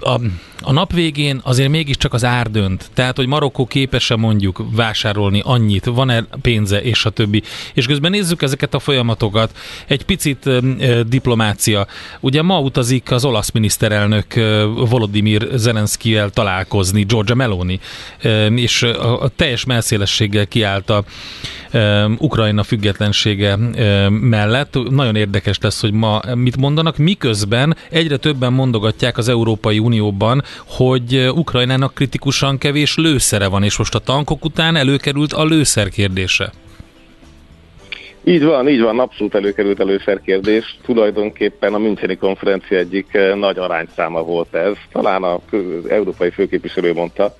[0.00, 0.20] a,
[0.62, 2.90] a nap végén azért mégiscsak az ár dönt.
[2.94, 7.42] Tehát, hogy Marokkó képes-e mondjuk vásárolni annyit, van-e pénze, és a többi.
[7.74, 9.56] És közben nézzük ezeket a folyamatokat.
[9.86, 11.86] Egy picit e, diplomácia.
[12.20, 17.80] Ugye ma utazik az olasz miniszterelnök e, Volodymyr Zelenszkivel találkozni, Georgia Meloni,
[18.20, 21.04] e, és a, a teljes melszélességgel kiállt a
[21.70, 24.90] e, Ukrajna függetlensége e, mellett.
[24.90, 31.30] Nagyon érdekes lesz, hogy ma mit mondanak, miközben egyre többen mondogatják az Európai Unióban, hogy
[31.34, 36.52] Ukrajnának kritikusan kevés lőszere van, és most a tankok után előkerült a lőszer kérdése.
[38.24, 40.78] Így van, így van, abszolút előkerült előszerkérdés.
[40.82, 44.74] Tulajdonképpen a Müncheni konferencia egyik nagy arányszáma volt ez.
[44.92, 45.40] Talán az
[45.88, 47.36] európai főképviselő mondta,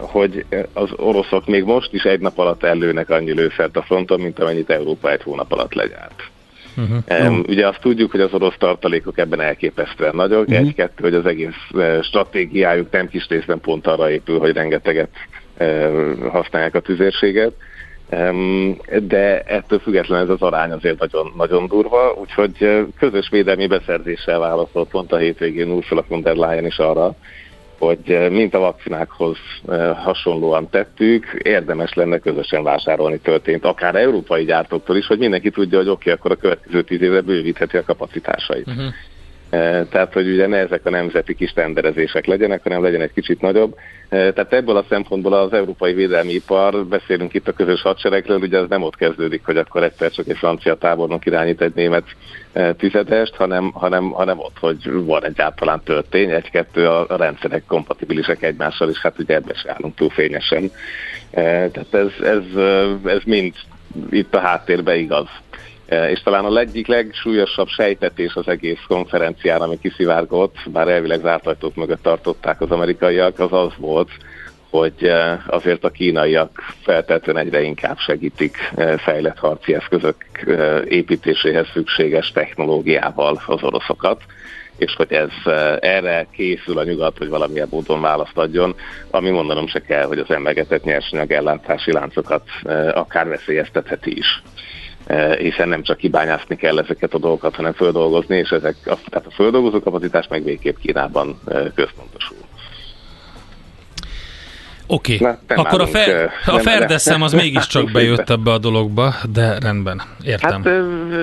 [0.00, 4.38] hogy az oroszok még most is egy nap alatt ellőnek annyi lőszert a fronton, mint
[4.38, 6.22] amennyit Európa egy hónap alatt legyárt.
[6.76, 7.28] Uh-huh.
[7.28, 10.40] Um, ugye azt tudjuk, hogy az orosz tartalékok ebben elképesztően nagyok.
[10.40, 10.56] Uh-huh.
[10.56, 15.10] Egy-kettő, hogy az egész uh, stratégiájuk nem kis részben pont arra épül, hogy rengeteget
[15.58, 17.52] uh, használják a tüzérséget.
[18.10, 24.38] Um, de ettől függetlenül ez az arány azért nagyon, nagyon durva, úgyhogy közös védelmi beszerzéssel
[24.38, 27.16] válaszolt pont a hétvégén Ursula von der Leyen is arra,
[27.78, 29.36] hogy eh, mint a vakcinákhoz
[29.68, 35.78] eh, hasonlóan tettük, érdemes lenne közösen vásárolni történt, akár európai gyártóktól is, hogy mindenki tudja,
[35.78, 38.66] hogy oké, okay, akkor a következő tíz évre bővítheti a kapacitásait.
[38.66, 38.84] Uh-huh.
[39.90, 43.76] Tehát, hogy ugye ne ezek a nemzeti kis tenderezések legyenek, hanem legyen egy kicsit nagyobb.
[44.08, 48.68] Tehát ebből a szempontból az európai védelmi ipar, beszélünk itt a közös hadseregről, ugye ez
[48.68, 52.04] nem ott kezdődik, hogy akkor egyszer csak egy francia tábornok irányít egy német
[52.76, 58.90] tizedest, hanem, hanem, hanem ott, hogy van egyáltalán történy, egy-kettő a, a rendszerek kompatibilisek egymással,
[58.90, 60.70] és hát ugye ebbe se állunk túl fényesen.
[61.30, 62.42] Tehát ez, ez,
[63.04, 63.54] ez mind
[64.10, 65.26] itt a háttérben igaz.
[65.86, 71.46] E, és talán a egyik legsúlyosabb sejtetés az egész konferencián, ami kiszivárgott, bár elvileg zárt
[71.46, 74.10] ajtók mögött tartották az amerikaiak, az az volt,
[74.70, 80.16] hogy e, azért a kínaiak feltétlenül egyre inkább segítik e, fejlett harci eszközök
[80.88, 84.22] építéséhez szükséges technológiával az oroszokat,
[84.76, 88.74] és hogy ez erre készül a nyugat, hogy valamilyen módon választ adjon,
[89.10, 92.42] ami mondanom se kell, hogy az emlegetett nyersanyag ellátási láncokat
[92.92, 94.42] akár veszélyeztetheti is.
[95.06, 99.30] Eh, hiszen nem csak kibányászni kell ezeket a dolgokat, hanem földolgozni, és ezek, tehát a
[99.30, 102.45] földolgozó kapacitás meg végképp Kínában eh, központosul.
[104.86, 105.34] Oké, okay.
[105.46, 110.62] akkor a, fe, eh, a ferdeszem az mégiscsak bejött ebbe a dologba, de rendben, értem.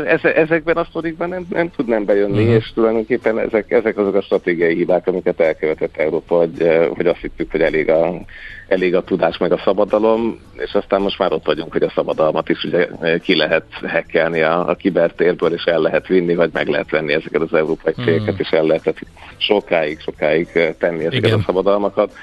[0.06, 2.56] Hát ezekben a sztorikban nem, nem tudnám bejönni, uh-huh.
[2.56, 7.52] és tulajdonképpen ezek, ezek azok a stratégiai hibák, amiket elkövetett Európa, hogy, hogy azt hittük,
[7.52, 8.22] hogy elég a
[8.68, 12.50] elég a tudás meg a szabadalom, és aztán most már ott vagyunk, hogy a szabadalmat
[12.50, 12.88] is ugye
[13.22, 17.42] ki lehet hekkelni a, a kibertérből, és el lehet vinni, vagy meg lehet venni ezeket
[17.42, 18.96] az európai cégeket, és el lehet
[19.38, 20.48] sokáig, sokáig
[20.78, 21.40] tenni ezeket Igen.
[21.40, 22.14] a szabadalmakat.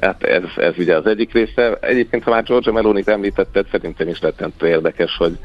[0.00, 1.78] Hát ez, ez ugye az egyik része.
[1.80, 5.38] Egyébként, ha már Georgia Meloni-t említetted, szerintem is rettentő érdekes, hogy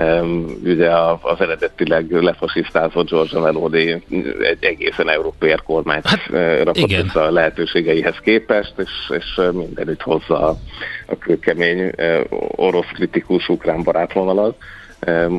[0.00, 0.90] um, ugye
[1.20, 4.02] az eredetileg lefasisztázott Georgia Meloni
[4.40, 6.26] egy egészen európai kormányt hát,
[6.62, 10.56] rakott a lehetőségeihez képest, és, és mindenütt hozza a,
[11.06, 11.90] a kőkemény
[12.56, 14.56] orosz kritikus ukrán barátvonalat.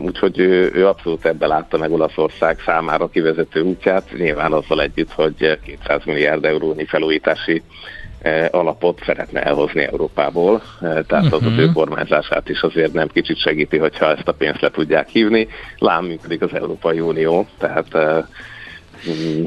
[0.03, 5.59] Úgyhogy ő, ő abszolút ebbe látta meg Olaszország számára kivezető útját, nyilván azzal együtt, hogy
[5.65, 7.61] 200 milliárd eurónyi felújítási
[8.21, 11.33] e, alapot szeretne elhozni Európából, e, tehát uh-huh.
[11.33, 15.07] az az ő kormányzását is azért nem kicsit segíti, hogyha ezt a pénzt le tudják
[15.07, 15.47] hívni.
[15.77, 18.27] Lám működik az Európai Unió, tehát e,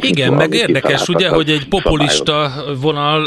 [0.01, 3.27] igen, meg érdekes ugye, hogy egy populista vonal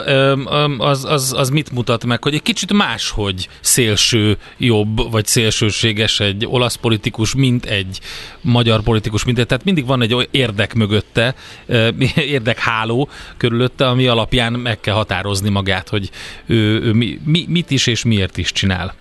[0.77, 6.45] az, az, az mit mutat meg, hogy egy kicsit máshogy szélső jobb, vagy szélsőséges egy
[6.45, 7.99] olasz politikus, mint egy
[8.41, 11.35] magyar politikus, mint egy, tehát mindig van egy érdek mögötte,
[12.15, 16.09] érdekháló körülötte, ami alapján meg kell határozni magát, hogy
[16.45, 18.93] ő, ő mi, mit is és miért is csinál.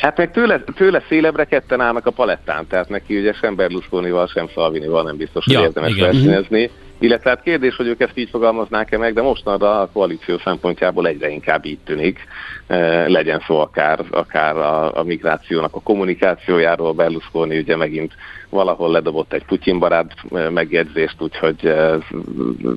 [0.00, 4.48] Hát meg tőle, tőle szélebbre ketten állnak a palettán, tehát neki ugye sem Berlusconival, sem
[4.48, 6.70] Salvinival nem biztos, hogy ja, érdemes versenyezni.
[7.00, 11.28] Illetve hát kérdés, hogy ők ezt így fogalmaznák-e meg, de mostanra a koalíció szempontjából egyre
[11.28, 12.18] inkább így tűnik.
[12.66, 18.12] E, legyen szó akár, akár a, a migrációnak a kommunikációjáról, Berlusconi ugye megint
[18.48, 21.98] valahol ledobott egy Putyin barát e, megjegyzést, úgyhogy e,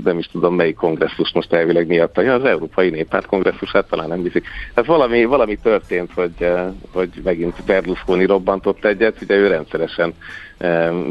[0.04, 4.24] nem is tudom melyik kongresszus most elvileg miatt, ja, az Európai Néppárt kongresszusát talán nem
[4.24, 4.48] viszik.
[4.74, 6.52] Tehát valami, valami történt, hogy,
[6.92, 10.14] hogy megint Berlusconi robbantott egyet, ugye ő rendszeresen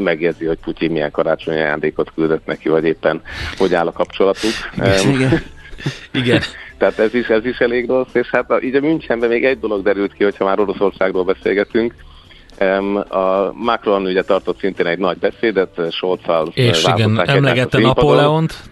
[0.03, 3.21] megjegyzi, hogy Putyin milyen karácsonyi ajándékot küldött neki, vagy éppen
[3.57, 4.51] hogy áll a kapcsolatuk.
[5.13, 5.41] Igen.
[6.23, 6.41] Igen.
[6.77, 9.83] Tehát ez is, ez is elég rossz, és hát így a Münchenben még egy dolog
[9.83, 11.93] derült ki, hogyha már Oroszországról beszélgetünk,
[13.09, 18.71] a Macron ugye tartott szintén egy nagy beszédet, Scholz-szal És igen, emlegette Napóleont.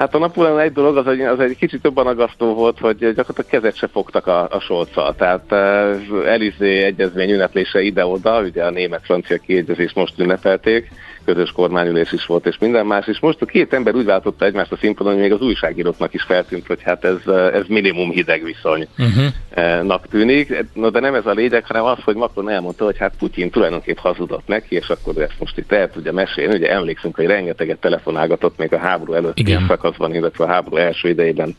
[0.00, 3.50] Hát a Napóleon egy dolog, az egy, az egy kicsit jobban agasztó volt, hogy gyakorlatilag
[3.50, 5.14] kezet se fogtak a, a solccal.
[5.14, 10.90] Tehát uh, Elizé egyezmény ünneplése ide-oda, ugye a német-francia kiegyezést most ünnepelték,
[11.32, 13.06] közös kormányülés is volt, és minden más.
[13.06, 16.22] És most a két ember úgy váltotta egymást a színpadon, hogy még az újságíróknak is
[16.22, 20.00] feltűnt, hogy hát ez, ez minimum hideg viszonynak uh-huh.
[20.10, 20.64] tűnik.
[20.74, 23.96] No, de nem ez a lényeg, hanem az, hogy Macron elmondta, hogy hát Putyin tulajdonképp
[23.96, 26.54] hazudott neki, és akkor ezt most itt el tudja mesélni.
[26.54, 31.56] Ugye emlékszünk, hogy rengeteget telefonálgatott még a háború előtti szakaszban, illetve a háború első idejében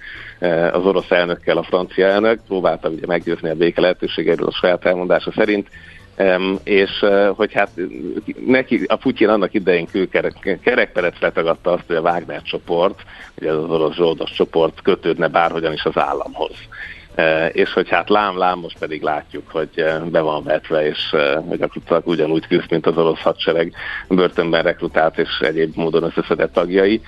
[0.72, 2.40] az orosz elnökkel a francia elnök.
[2.48, 5.68] Próbálta ugye meggyőzni a béke lehetőségeiről a saját elmondása szerint
[6.64, 7.06] és
[7.36, 7.70] hogy hát
[8.46, 9.88] neki, a Putyin annak idején
[10.64, 13.00] kerekperet letagadta azt, hogy a Wagner csoport,
[13.40, 16.56] ugye az orosz zsoldos csoport kötődne bárhogyan is az államhoz.
[17.52, 21.10] És hogy hát lám-lám, most pedig látjuk, hogy be van vetve, és
[21.48, 23.74] hogy gyakorlatilag ugyanúgy küzd, mint az orosz hadsereg
[24.08, 27.02] börtönben rekrutált és egyéb módon összeszedett tagjai.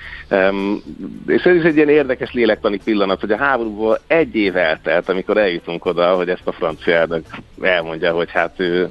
[1.26, 5.36] És ez is egy ilyen érdekes lélektani pillanat, hogy a háborúból egy év eltelt, amikor
[5.36, 7.26] eljutunk oda, hogy ezt a francia elnök
[7.60, 8.90] elmondja, hogy hát ő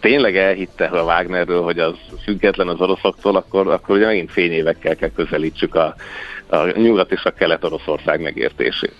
[0.00, 5.10] tényleg elhitte a Wagnerről, hogy az független az oroszoktól, akkor, akkor ugye megint fényévekkel kell
[5.10, 5.94] közelítsük a,
[6.46, 8.94] a nyugat és a kelet-oroszország megértését.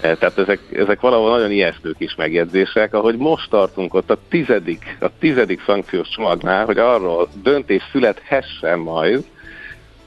[0.00, 4.96] E, tehát ezek, ezek valahol nagyon ijesztő kis megjegyzések, ahogy most tartunk ott a tizedik,
[5.00, 9.24] a tizedik szankciós csomagnál, hogy arról döntés születhessen majd,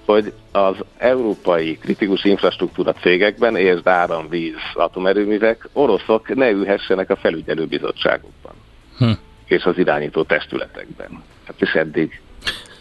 [0.06, 8.54] hogy az európai kritikus infrastruktúra cégekben, és áram, víz, atomerőművek, oroszok ne ülhessenek a felügyelőbizottságokban.
[8.98, 9.12] Hm
[9.48, 11.24] és az irányító testületekben.
[11.46, 12.22] Hát is eddig.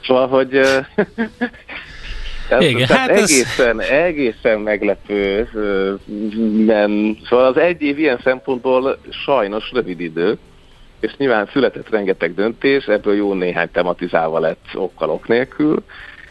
[0.05, 0.61] Szóval, hogy
[2.59, 3.88] Igen, hát egészen, ez...
[3.88, 5.48] egészen meglepő,
[6.66, 10.38] men, szóval az egy év ilyen szempontból sajnos rövid idő,
[11.00, 15.83] és nyilván született rengeteg döntés, ebből jó néhány tematizálva lett okkal ok nélkül,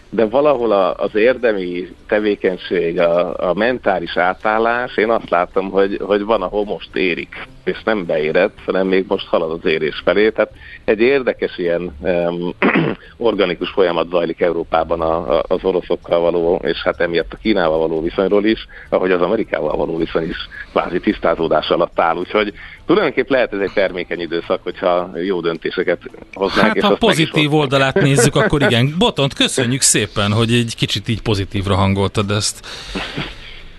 [0.10, 6.24] de valahol a, az érdemi tevékenység, a, a mentális átállás, én azt látom, hogy, hogy
[6.24, 10.30] van, ahol most érik, és nem beérett, hanem még most halad az érés felé.
[10.30, 10.52] Tehát
[10.84, 12.54] egy érdekes ilyen um,
[13.18, 18.02] organikus folyamat zajlik Európában a, a, az oroszokkal való, és hát emiatt a Kínával való
[18.02, 22.16] viszonyról is, ahogy az Amerikával való viszony is kvázi tisztázódás alatt áll.
[22.18, 22.54] Úgyhogy
[22.86, 26.00] tulajdonképpen lehet ez egy termékeny időszak, hogyha jó döntéseket
[26.34, 26.68] hoznánk.
[26.68, 28.96] Hát és ha pozitív oldalát nézzük, akkor igen.
[28.98, 32.68] Botont, köszönjük szépen, hogy egy kicsit így pozitívra hangoltad ezt.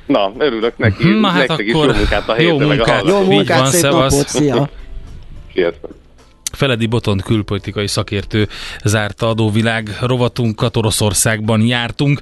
[0.07, 1.09] Na, örülök neki.
[1.09, 4.69] Na hát akkor jó munkát a héten, jó munkát, jó munkát, szép napot, szia!
[5.53, 6.06] Sziasztok!
[6.57, 8.49] Feledi Botont külpolitikai szakértő
[8.85, 12.21] zárta adóvilág rovatunkat, Oroszországban jártunk,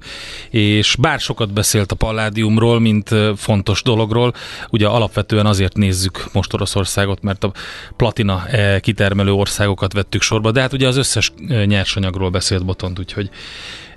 [0.50, 4.34] és bár sokat beszélt a Palládiumról, mint fontos dologról,
[4.70, 7.52] ugye alapvetően azért nézzük most Oroszországot, mert a
[7.96, 8.44] platina
[8.80, 11.32] kitermelő országokat vettük sorba, de hát ugye az összes
[11.64, 13.30] nyersanyagról beszélt Botont, úgyhogy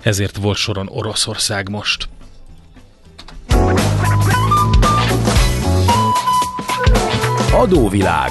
[0.02, 2.08] ezért volt soron Oroszország most.
[7.52, 8.30] Adóvilág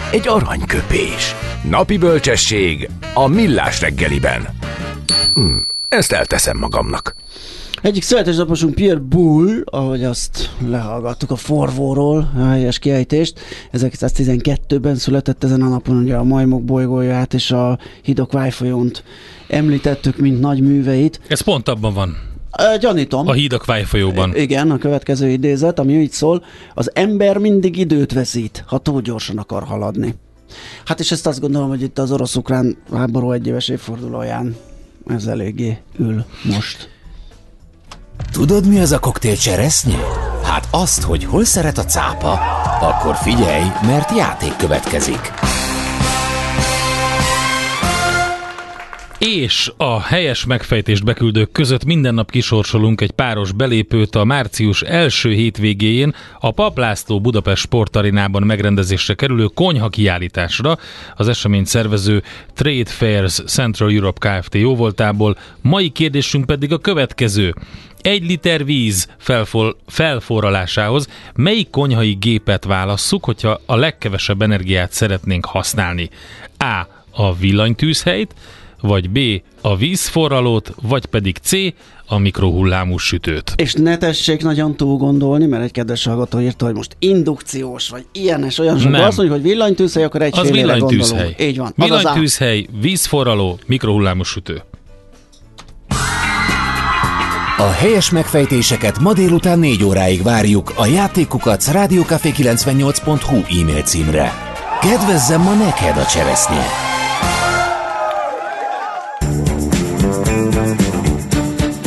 [0.11, 1.35] egy aranyköpés.
[1.69, 4.47] Napi bölcsesség a millás reggeliben.
[5.33, 5.57] Hm,
[5.89, 7.15] ezt elteszem magamnak.
[7.81, 13.39] Egyik születésnaposunk Pierre Bull, ahogy azt lehallgattuk a forvóról, a helyes kiejtést,
[13.73, 19.03] 1912-ben született ezen a napon ugye a Majmok bolygóját és a Hidok Vájfolyónt
[19.47, 21.19] említettük, mint nagy műveit.
[21.27, 22.30] Ez pont abban van.
[22.79, 23.27] Gyanítom.
[23.27, 24.35] A hídak vájfolyóban.
[24.35, 26.43] Igen, a következő idézet, ami így szól,
[26.73, 30.15] az ember mindig időt veszít, ha túl gyorsan akar haladni.
[30.85, 34.55] Hát és ezt azt gondolom, hogy itt az orosz-ukrán háború egyéves évfordulóján
[35.07, 36.89] ez eléggé ül most.
[38.31, 39.97] Tudod, mi az a koktél cseresznye?
[40.43, 42.31] Hát azt, hogy hol szeret a cápa,
[42.81, 45.31] akkor figyelj, mert játék következik.
[49.25, 55.31] És a helyes megfejtést beküldők között minden nap kisorsolunk egy páros belépőt a március első
[55.31, 60.77] hétvégéjén a Paplászló Budapest Sportarinában megrendezésre kerülő konyha kiállításra.
[61.15, 64.55] Az esemény szervező Trade Fairs Central Europe Kft.
[64.55, 65.37] jóvoltából.
[65.61, 67.55] Mai kérdésünk pedig a következő.
[68.01, 76.09] Egy liter víz felfor, felforralásához melyik konyhai gépet válasszuk, hogyha a legkevesebb energiát szeretnénk használni?
[76.57, 76.99] A.
[77.13, 78.33] A villanytűzhelyt,
[78.81, 79.19] vagy B.
[79.61, 81.51] a vízforralót, vagy pedig C.
[82.05, 83.53] a mikrohullámú sütőt.
[83.55, 88.05] És ne tessék nagyon túl gondolni, mert egy kedves hallgató írta, hogy most indukciós, vagy
[88.11, 88.93] ilyenes, olyan sok.
[88.93, 91.35] Azt mondjuk, hogy villanytűzhely, akkor egy Az villanytűzhely.
[91.39, 91.73] Így van.
[91.75, 94.61] Villanytűzhely, vízforraló, mikrohullámú sütő.
[97.57, 104.33] A helyes megfejtéseket ma délután 4 óráig várjuk a játékukat rádiókafé98.hu e-mail címre.
[104.81, 106.90] Kedvezzem ma neked a cseresznye!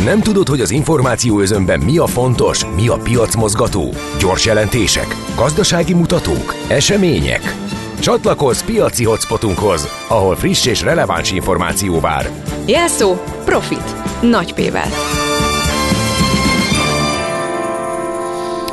[0.05, 3.95] Nem tudod, hogy az információ özönben mi a fontos, mi a piacmozgató?
[4.19, 7.55] Gyors jelentések, gazdasági mutatók, események?
[8.01, 12.31] Csatlakozz piaci hotspotunkhoz, ahol friss és releváns információ vár.
[12.67, 14.21] Jelszó Profit.
[14.23, 14.89] Nagy P-vel.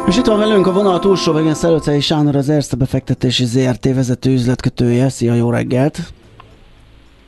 [0.07, 4.31] És itt van velünk a vonal túlsó végén Szerőcei Sándor, az Erste befektetési ZRT vezető
[4.31, 5.09] üzletkötője.
[5.09, 6.13] Szia, jó reggelt!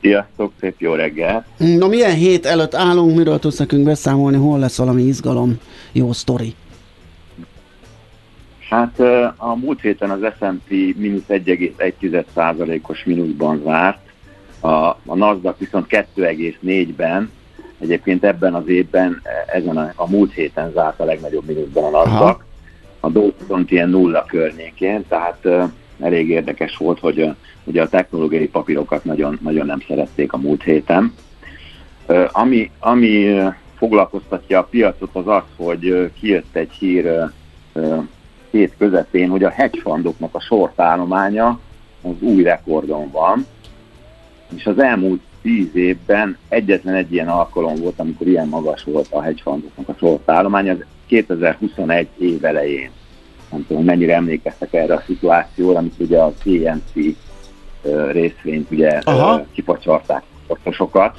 [0.04, 1.44] Sziasztok, szép jó reggel!
[1.56, 5.58] Na milyen hét előtt állunk, miről tudsz nekünk beszámolni, hol lesz valami izgalom,
[5.92, 6.54] jó sztori?
[8.68, 9.00] Hát
[9.36, 13.98] a múlt héten az S&P mínusz 1,1%-os mínuszban zárt,
[14.60, 17.30] a, a Nasdaq viszont 2,4-ben,
[17.78, 22.22] egyébként ebben az évben, ezen a, a múlt héten zárt a legnagyobb mínuszban a Nasdaq,
[22.22, 22.40] Aha.
[23.00, 25.46] a Dow viszont ilyen nulla környékén, tehát
[26.00, 27.30] elég érdekes volt, hogy
[27.64, 31.14] ugye a technológiai papírokat nagyon, nagyon nem szerették a múlt héten.
[32.32, 33.40] Ami, ami
[33.76, 37.30] foglalkoztatja a piacot az az, hogy kijött egy hír
[38.50, 41.58] hét közepén, hogy a hedge fundoknak a sortállománya
[42.02, 43.46] az új rekordon van,
[44.56, 49.22] és az elmúlt tíz évben egyetlen egy ilyen alkalom volt, amikor ilyen magas volt a
[49.22, 52.90] hedge fundoknak a sortállománya, az 2021 év elején
[53.54, 57.16] nem tudom, mennyire emlékeztek erre a szituációra, amit ugye a CNC
[58.10, 59.46] részvényt ugye Aha.
[59.52, 60.22] kipacsarták
[60.70, 61.18] sokat,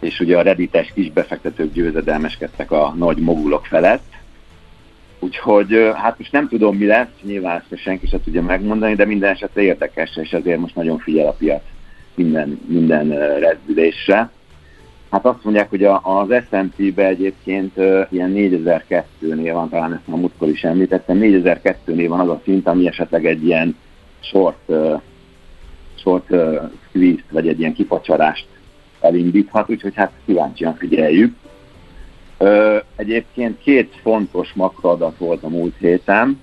[0.00, 4.12] és ugye a reddites kisbefektetők győzedelmeskedtek a nagy mogulok felett.
[5.18, 9.30] Úgyhogy hát most nem tudom, mi lesz, nyilván ezt senki sem tudja megmondani, de minden
[9.30, 11.62] esetre érdekes, és ezért most nagyon figyel a piac
[12.14, 13.08] minden, minden
[13.38, 14.30] rezdülésre.
[15.12, 20.48] Hát azt mondják, hogy az S&P-be egyébként uh, ilyen 4002-nél van, talán ezt a múltkor
[20.48, 23.76] is említettem, 4002-nél van az a szint, ami esetleg egy ilyen
[24.20, 25.00] short, uh,
[25.94, 28.46] short uh, squeeze vagy egy ilyen kipacsarást
[29.00, 31.36] elindíthat, úgyhogy hát kíváncsian figyeljük.
[32.38, 36.40] Uh, egyébként két fontos makroadat volt a múlt héten.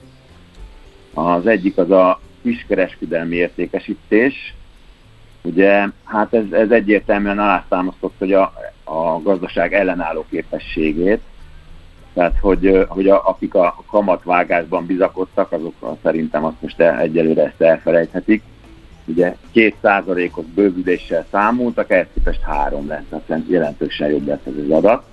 [1.14, 4.54] Az egyik az a kiskereskedelmi értékesítés,
[5.42, 11.22] Ugye, hát ez, ez egyértelműen alátámasztott, hogy a, a gazdaság ellenálló képességét,
[12.14, 17.62] tehát, hogy, hogy a, akik a kamatvágásban bizakodtak, azok szerintem azt most el, egyelőre ezt
[17.62, 18.44] elfelejthetik.
[19.06, 24.70] Ugye két százalékos bővüléssel számoltak, ehhez képest három lesz, tehát jelentősen jobb lesz ez az
[24.70, 25.04] adat.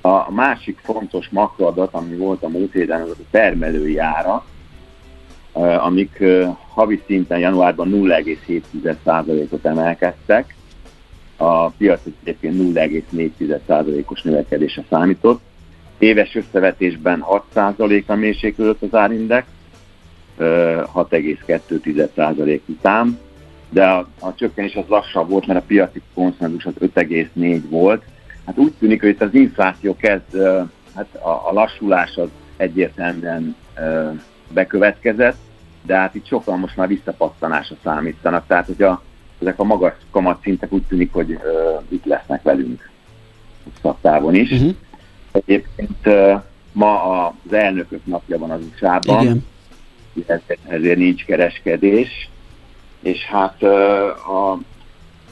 [0.00, 4.44] A másik fontos makroadat, ami volt a múlt héten, az a termelői ára,
[5.64, 6.22] amik
[6.74, 10.54] havi szinten januárban 0,7%-ot emelkedtek,
[11.36, 15.40] a piac egyébként 0,4%-os növekedése számított.
[15.98, 19.46] Éves összevetésben 6%-a mérséklődött az árindex,
[20.38, 23.18] 6,2% után,
[23.70, 28.02] de a, a csökkenés az lassabb volt, mert a piaci konszenzus az 5,4 volt.
[28.46, 30.42] Hát úgy tűnik, hogy itt az infláció kezd,
[30.94, 33.56] hát a, a lassulás az egyértelműen
[34.52, 35.36] bekövetkezett,
[35.88, 39.02] de hát itt sokan most már visszapattanásra számítanak, tehát hogy a,
[39.40, 42.90] ezek a magas kamatszintek úgy tűnik, hogy uh, itt lesznek velünk
[43.82, 44.50] hosszabb is.
[44.50, 44.74] Uh-huh.
[45.32, 46.40] Egyébként uh,
[46.72, 49.46] ma az elnökök napja van az USA-ban, Igen.
[50.26, 52.28] Ezért, ezért nincs kereskedés,
[53.02, 53.70] és hát uh,
[54.30, 54.58] a,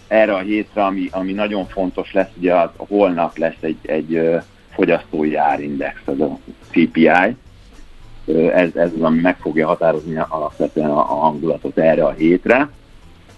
[0.09, 4.43] erre a hétre, ami, ami nagyon fontos lesz, ugye az, holnap lesz egy, egy uh,
[4.71, 6.39] fogyasztói árindex, az a
[6.71, 7.37] CPI,
[8.35, 12.68] ez, ez az, ami meg fogja határozni alapvetően a, a hangulatot erre a hétre.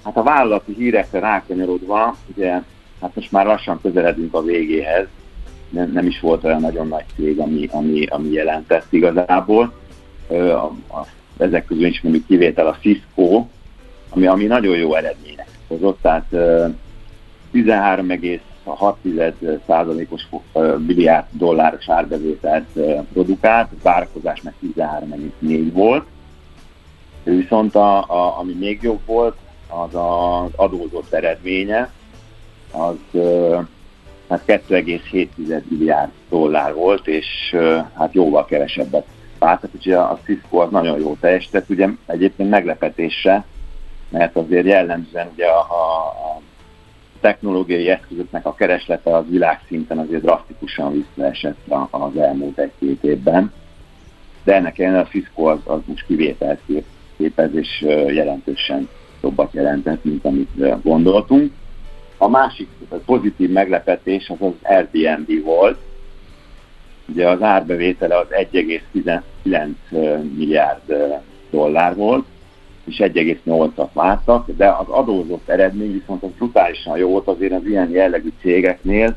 [0.05, 2.51] Hát a vállalati hírekre rákanyarodva, ugye
[3.01, 5.07] hát most már lassan közeledünk a végéhez,
[5.71, 9.73] nem, nem is volt olyan nagyon nagy cég, ami, ami, ami jelentett igazából.
[10.29, 11.07] A, a,
[11.39, 13.47] ezek közül is mondjuk kivétel a Cisco,
[14.09, 16.35] ami, ami nagyon jó eredmények hozott, tehát
[18.75, 20.27] 13,6%-os
[20.87, 22.67] milliárd dolláros árbevételt
[23.13, 26.07] produkált, várakozás meg 13,4 volt.
[27.23, 29.37] Viszont a, a, ami még jobb volt,
[29.69, 31.91] az az adózott eredménye,
[32.73, 33.21] az
[34.29, 35.29] hát 2,7
[35.69, 37.57] milliárd dollár volt, és
[37.95, 39.07] hát jóval kevesebbet
[39.39, 43.45] váltak, úgyhogy a Cisco az nagyon jó teljesített, ugye egyébként meglepetésre,
[44.09, 45.61] mert azért jellemzően ugye a,
[46.07, 46.41] a
[47.21, 51.57] technológiai eszközöknek a kereslete az világszinten azért drasztikusan visszaesett
[51.91, 53.53] az elmúlt egy-két évben,
[54.45, 56.61] de ennek ellenére a Cisco az, az most kivételt
[57.17, 58.89] képez, és jelentősen
[59.23, 61.53] jobbat jelentett, mint amit gondoltunk.
[62.19, 62.69] A másik
[63.05, 65.79] pozitív meglepetés az az Airbnb volt.
[67.09, 69.75] Ugye az árbevétele az 1,19
[70.37, 70.95] milliárd
[71.51, 72.25] dollár volt,
[72.89, 77.91] és 1,8-at vártak, de az adózott eredmény viszont az brutálisan jó volt azért az ilyen
[77.91, 79.17] jellegű cégeknél,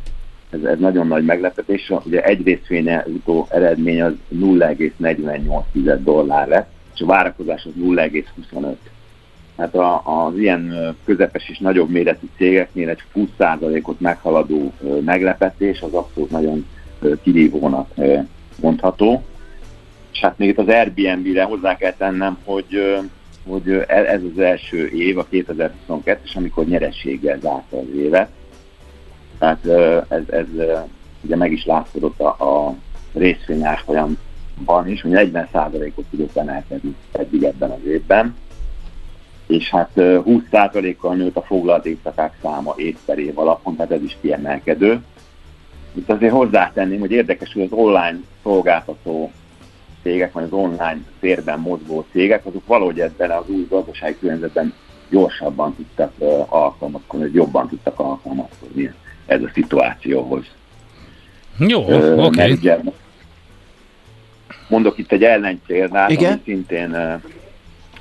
[0.50, 7.02] ez, ez nagyon nagy meglepetés, ugye egy részvénye utó eredmény az 0,48 dollár lett, és
[7.02, 8.74] a várakozás az 0,25
[9.58, 14.74] hát a, az ilyen közepes és nagyobb méretű cégeknél egy 20%-ot meghaladó
[15.06, 16.66] meglepetés az abszolút nagyon
[17.22, 17.90] kirívónak
[18.62, 19.24] mondható.
[20.12, 22.98] És hát még itt az Airbnb-re hozzá kell tennem, hogy,
[23.48, 28.30] hogy e, ez az első év, a 2022-es, amikor nyerességgel zárta az évet.
[29.40, 29.66] Tehát
[30.10, 30.48] ez, ez
[31.22, 32.76] ugye meg is látszódott a, a
[33.14, 38.36] részvényárfolyamban is, hogy 40%-ot tudott emelkedni eddig ebben az évben
[39.52, 44.18] és hát 20%-kal nőtt a foglalt éjszakák száma év per év alapon, tehát ez is
[44.22, 45.04] kiemelkedő.
[45.94, 49.32] Itt azért hozzátenném, hogy érdekes, hogy az online szolgáltató
[50.04, 54.74] cégek, vagy az online térben mozgó cégek, azok valahogy ebben az új gazdasági környezetben
[55.10, 56.14] gyorsabban tudtak
[56.50, 58.94] alkalmazkodni, hogy jobban tudtak alkalmazkodni
[59.26, 60.44] ez a szituációhoz.
[61.58, 61.84] Jó,
[62.26, 62.52] oké.
[62.52, 62.78] Okay.
[64.68, 67.22] Mondok itt egy ellenpéldát, ami szintén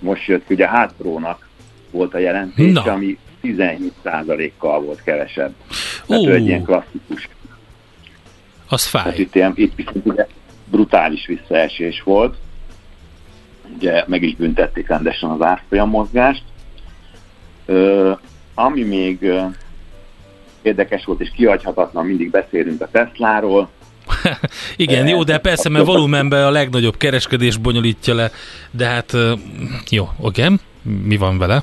[0.01, 1.48] most jött, ugye a Hátprónak
[1.90, 2.82] volt a jelentés, Na.
[2.82, 5.55] ami 17%-kal volt kevesebb.
[6.07, 6.34] Tehát uh.
[6.34, 7.28] egy ilyen klasszikus.
[8.68, 9.03] Az fáj.
[9.03, 10.26] Tehát itt, ilyen, itt viszont ugye
[10.70, 12.36] brutális visszaesés volt.
[13.76, 16.42] Ugye meg is büntették rendesen az árfolyam mozgást.
[17.66, 18.12] Ö,
[18.54, 19.42] ami még ö,
[20.62, 23.68] érdekes volt és kihagyhatatlan, mindig beszélünk a Tesláról,
[24.76, 28.30] Igen, jó, de persze, mert volumenben a legnagyobb kereskedés bonyolítja le,
[28.70, 29.12] de hát
[29.90, 30.46] jó, oké,
[30.82, 31.62] mi van vele?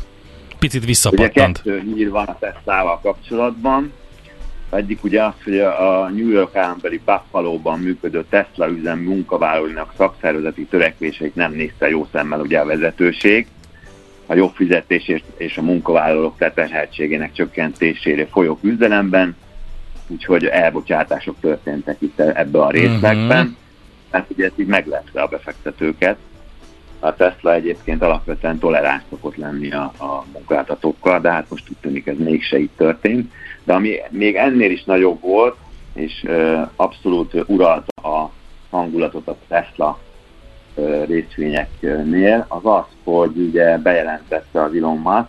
[0.60, 1.62] Picit visszapattant.
[1.66, 3.94] Ugye kettő hír van a Tesla-val kapcsolatban.
[4.70, 11.36] Egyik ugye az, hogy a New York állambeli Buffalo-ban működő Tesla üzem munkavállalóinak szakszervezeti törekvéseit
[11.36, 13.48] nem nézte jó szemmel ugye a vezetőség.
[14.26, 19.36] A jobb fizetés és a munkavállalók terheltségének csökkentésére folyó küzdelemben
[20.08, 23.56] úgyhogy elbocsátások történtek itt ebben a részlegben, uh-huh.
[24.12, 26.18] mert ugye ez így meglepte a befektetőket.
[27.00, 32.08] A Tesla egyébként alapvetően toleráns szokott lenni a, a munkáltatókkal, de hát most úgy tűnik
[32.08, 33.32] ez mégse így történt.
[33.68, 35.56] De ami még ennél is nagyobb volt,
[35.94, 38.32] és ö, abszolút uralta a
[38.70, 40.00] hangulatot a Tesla
[40.76, 45.28] ö, részvényeknél, az az, hogy ugye bejelentette az Elon Musk,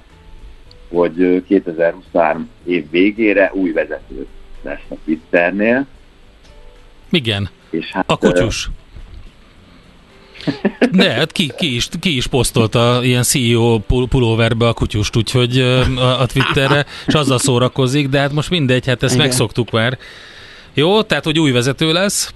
[0.89, 4.28] hogy 2023 év végére új vezetőt
[4.62, 5.86] lesz a Twitternél.
[7.11, 8.70] Igen, és hát, a kutyus.
[10.91, 13.79] De, hát ki, ki, is, ki is posztolta ilyen CEO
[14.09, 19.03] pulóverbe a kutyust, úgyhogy a, a Twitterre, és azzal szórakozik, de hát most mindegy, hát
[19.03, 19.27] ezt Igen.
[19.27, 19.99] megszoktuk már.
[20.75, 22.35] Jó, tehát, hogy új vezető lesz.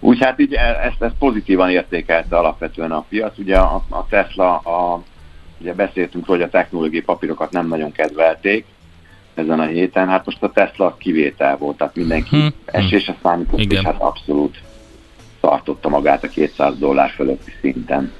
[0.00, 3.38] Úgy hát így e, ezt, ezt pozitívan értékelte alapvetően a piac.
[3.38, 5.02] Ugye a, a Tesla, a,
[5.58, 8.64] ugye beszéltünk róla, hogy a technológiai papírokat nem nagyon kedvelték,
[9.34, 10.08] ezen a héten.
[10.08, 12.48] Hát most a Tesla kivétel volt, tehát mindenki hmm.
[12.64, 13.78] esése számított, Igen.
[13.78, 14.62] és hát abszolút
[15.46, 18.12] tartotta magát a 200 dollár fölötti szinten.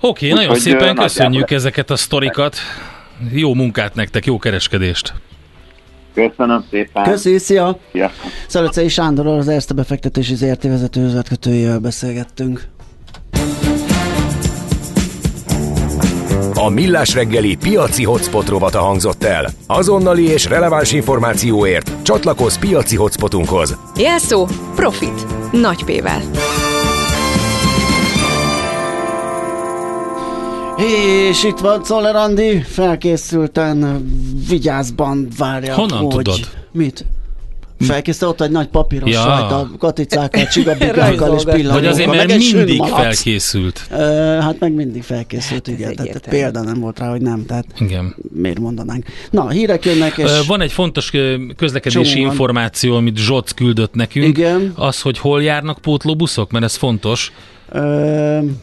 [0.00, 1.56] Oké, okay, nagyon szépen köszönjük le.
[1.56, 2.56] ezeket a sztorikat.
[3.32, 5.12] Jó munkát nektek, jó kereskedést!
[6.14, 7.02] Köszönöm szépen!
[7.02, 7.78] Köszi, szia!
[8.46, 8.88] Sziasztok!
[8.88, 12.68] Sándor az Erste befektetési ZRT vezető beszélgettünk.
[16.64, 19.50] A Millás reggeli piaci hotspot rovata hangzott el.
[19.66, 23.76] Azonnali és releváns információért csatlakozz piaci hotspotunkhoz.
[23.96, 25.26] Jelszó Profit.
[25.52, 26.22] Nagy P-vel.
[31.30, 34.06] És itt van Czoller Andi, felkészülten,
[34.48, 36.24] vigyázban várja, Honnan hogy...
[36.24, 36.40] tudod?
[36.72, 37.04] Mit?
[37.82, 39.18] Felkészült ott egy nagy papíros Ja.
[39.18, 39.24] ja.
[39.24, 41.72] sajt a katicákkal, csigabigákkal és pillanakkal.
[41.72, 43.00] Vagy azért, mert mindig süllymalat.
[43.00, 43.86] felkészült.
[43.90, 45.94] Ö, hát meg mindig felkészült, Hát ez igen.
[45.94, 47.46] Tehát példa nem volt rá, hogy nem.
[47.46, 48.14] Tehát Igen.
[48.32, 49.04] miért mondanánk?
[49.30, 50.30] Na, hírek jönnek, és...
[50.46, 51.10] Van egy fontos
[51.56, 54.26] közlekedési információ, amit Zsoc küldött nekünk.
[54.26, 54.72] Igen.
[54.76, 57.32] Az, hogy hol járnak pótlóbuszok, mert ez fontos.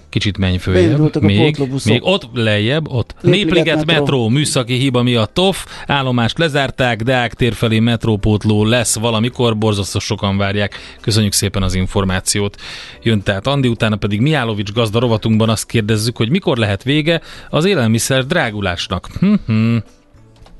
[0.09, 1.21] Kicsit menj följebb.
[1.21, 3.15] Még, még ott lejjebb, ott.
[3.21, 3.93] Népliget Népliget metró.
[3.93, 4.27] metró.
[4.29, 10.75] műszaki hiba miatt TOF, állomást lezárták, Deák tér felé metrópótló lesz valamikor, borzasztó sokan várják.
[11.01, 12.61] Köszönjük szépen az információt.
[13.03, 17.65] Jön tehát Andi, utána pedig Miálovics gazda rovatunkban azt kérdezzük, hogy mikor lehet vége az
[17.65, 19.07] élelmiszer drágulásnak.
[19.19, 19.77] Hm-hm.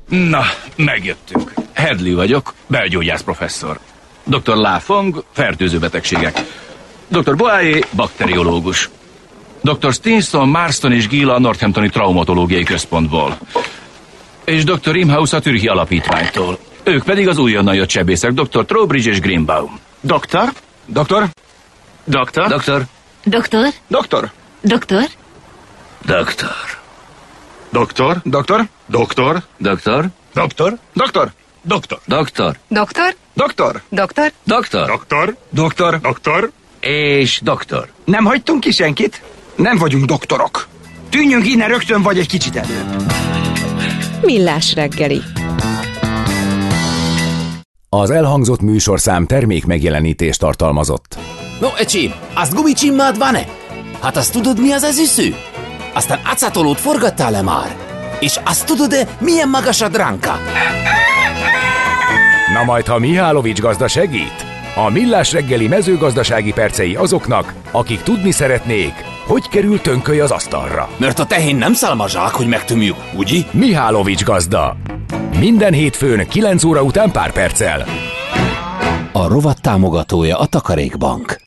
[0.08, 0.42] Na,
[0.76, 1.52] megjöttünk.
[1.72, 3.80] Hedley vagyok, belgyógyász professzor.
[4.24, 4.54] Dr.
[4.54, 6.38] Lafong, fertőző betegségek.
[7.10, 7.34] Dr.
[7.36, 8.90] Boáé, bakteriológus.
[9.62, 9.92] Dr.
[9.92, 13.38] Stinson, Marston és Gill a Northamptoni Traumatológiai Központból.
[14.44, 14.96] És Dr.
[14.96, 16.58] Imhouse a Türki Alapítványtól.
[16.82, 18.64] Ők pedig az újonnan jött sebészek, Dr.
[18.64, 19.78] Trowbridge és Greenbaum.
[20.00, 20.52] Doktor?
[20.86, 21.28] Doktor?
[22.04, 22.48] Doktor?
[22.48, 22.82] Doktor?
[23.24, 23.68] Doktor?
[23.86, 24.30] Doktor?
[24.60, 25.10] Doktor?
[26.00, 26.50] Doktor.
[27.70, 28.20] Doktor?
[28.24, 28.66] Doktor?
[28.86, 29.40] Doktor?
[29.46, 29.46] Doktor?
[29.60, 30.10] Doktor?
[30.34, 30.72] Doktor?
[31.64, 31.92] Doktor.
[32.04, 32.56] Doktor.
[32.68, 33.12] Doktor?
[33.34, 33.82] Doktor.
[33.90, 34.32] Doktor?
[34.46, 34.86] Doktor.
[34.86, 35.36] Doktor.
[35.52, 36.00] Doktor.
[36.00, 36.50] Doktor.
[36.80, 37.88] És doktor.
[38.04, 39.22] Nem hagytunk ki senkit?
[39.54, 40.68] Nem vagyunk doktorok.
[41.10, 43.12] Tűnjünk innen rögtön, vagy egy kicsit előbb.
[44.22, 45.22] Millás reggeli.
[47.88, 51.18] Az elhangzott műsorszám termék megjelenítést tartalmazott.
[51.60, 53.44] No, ecsim, azt gumicsimmád van-e?
[54.00, 55.34] Hát azt tudod, mi az az üsző?
[55.92, 57.76] Aztán acatolót forgattál-e már?
[58.20, 60.38] És azt tudod-e, milyen magas a dránka?
[62.52, 64.49] Na majd, ha Mihálovics gazda segít?
[64.86, 68.92] A Millás reggeli mezőgazdasági percei azoknak, akik tudni szeretnék,
[69.26, 70.88] hogy kerül tönköly az asztalra.
[70.96, 73.40] Mert a tehén nem szálmazsák, hogy megtömjük, ugye?
[73.50, 74.76] Mihálovics gazda.
[75.38, 77.84] Minden hétfőn 9 óra után pár perccel.
[79.12, 81.38] A rovat támogatója a Takarékbank.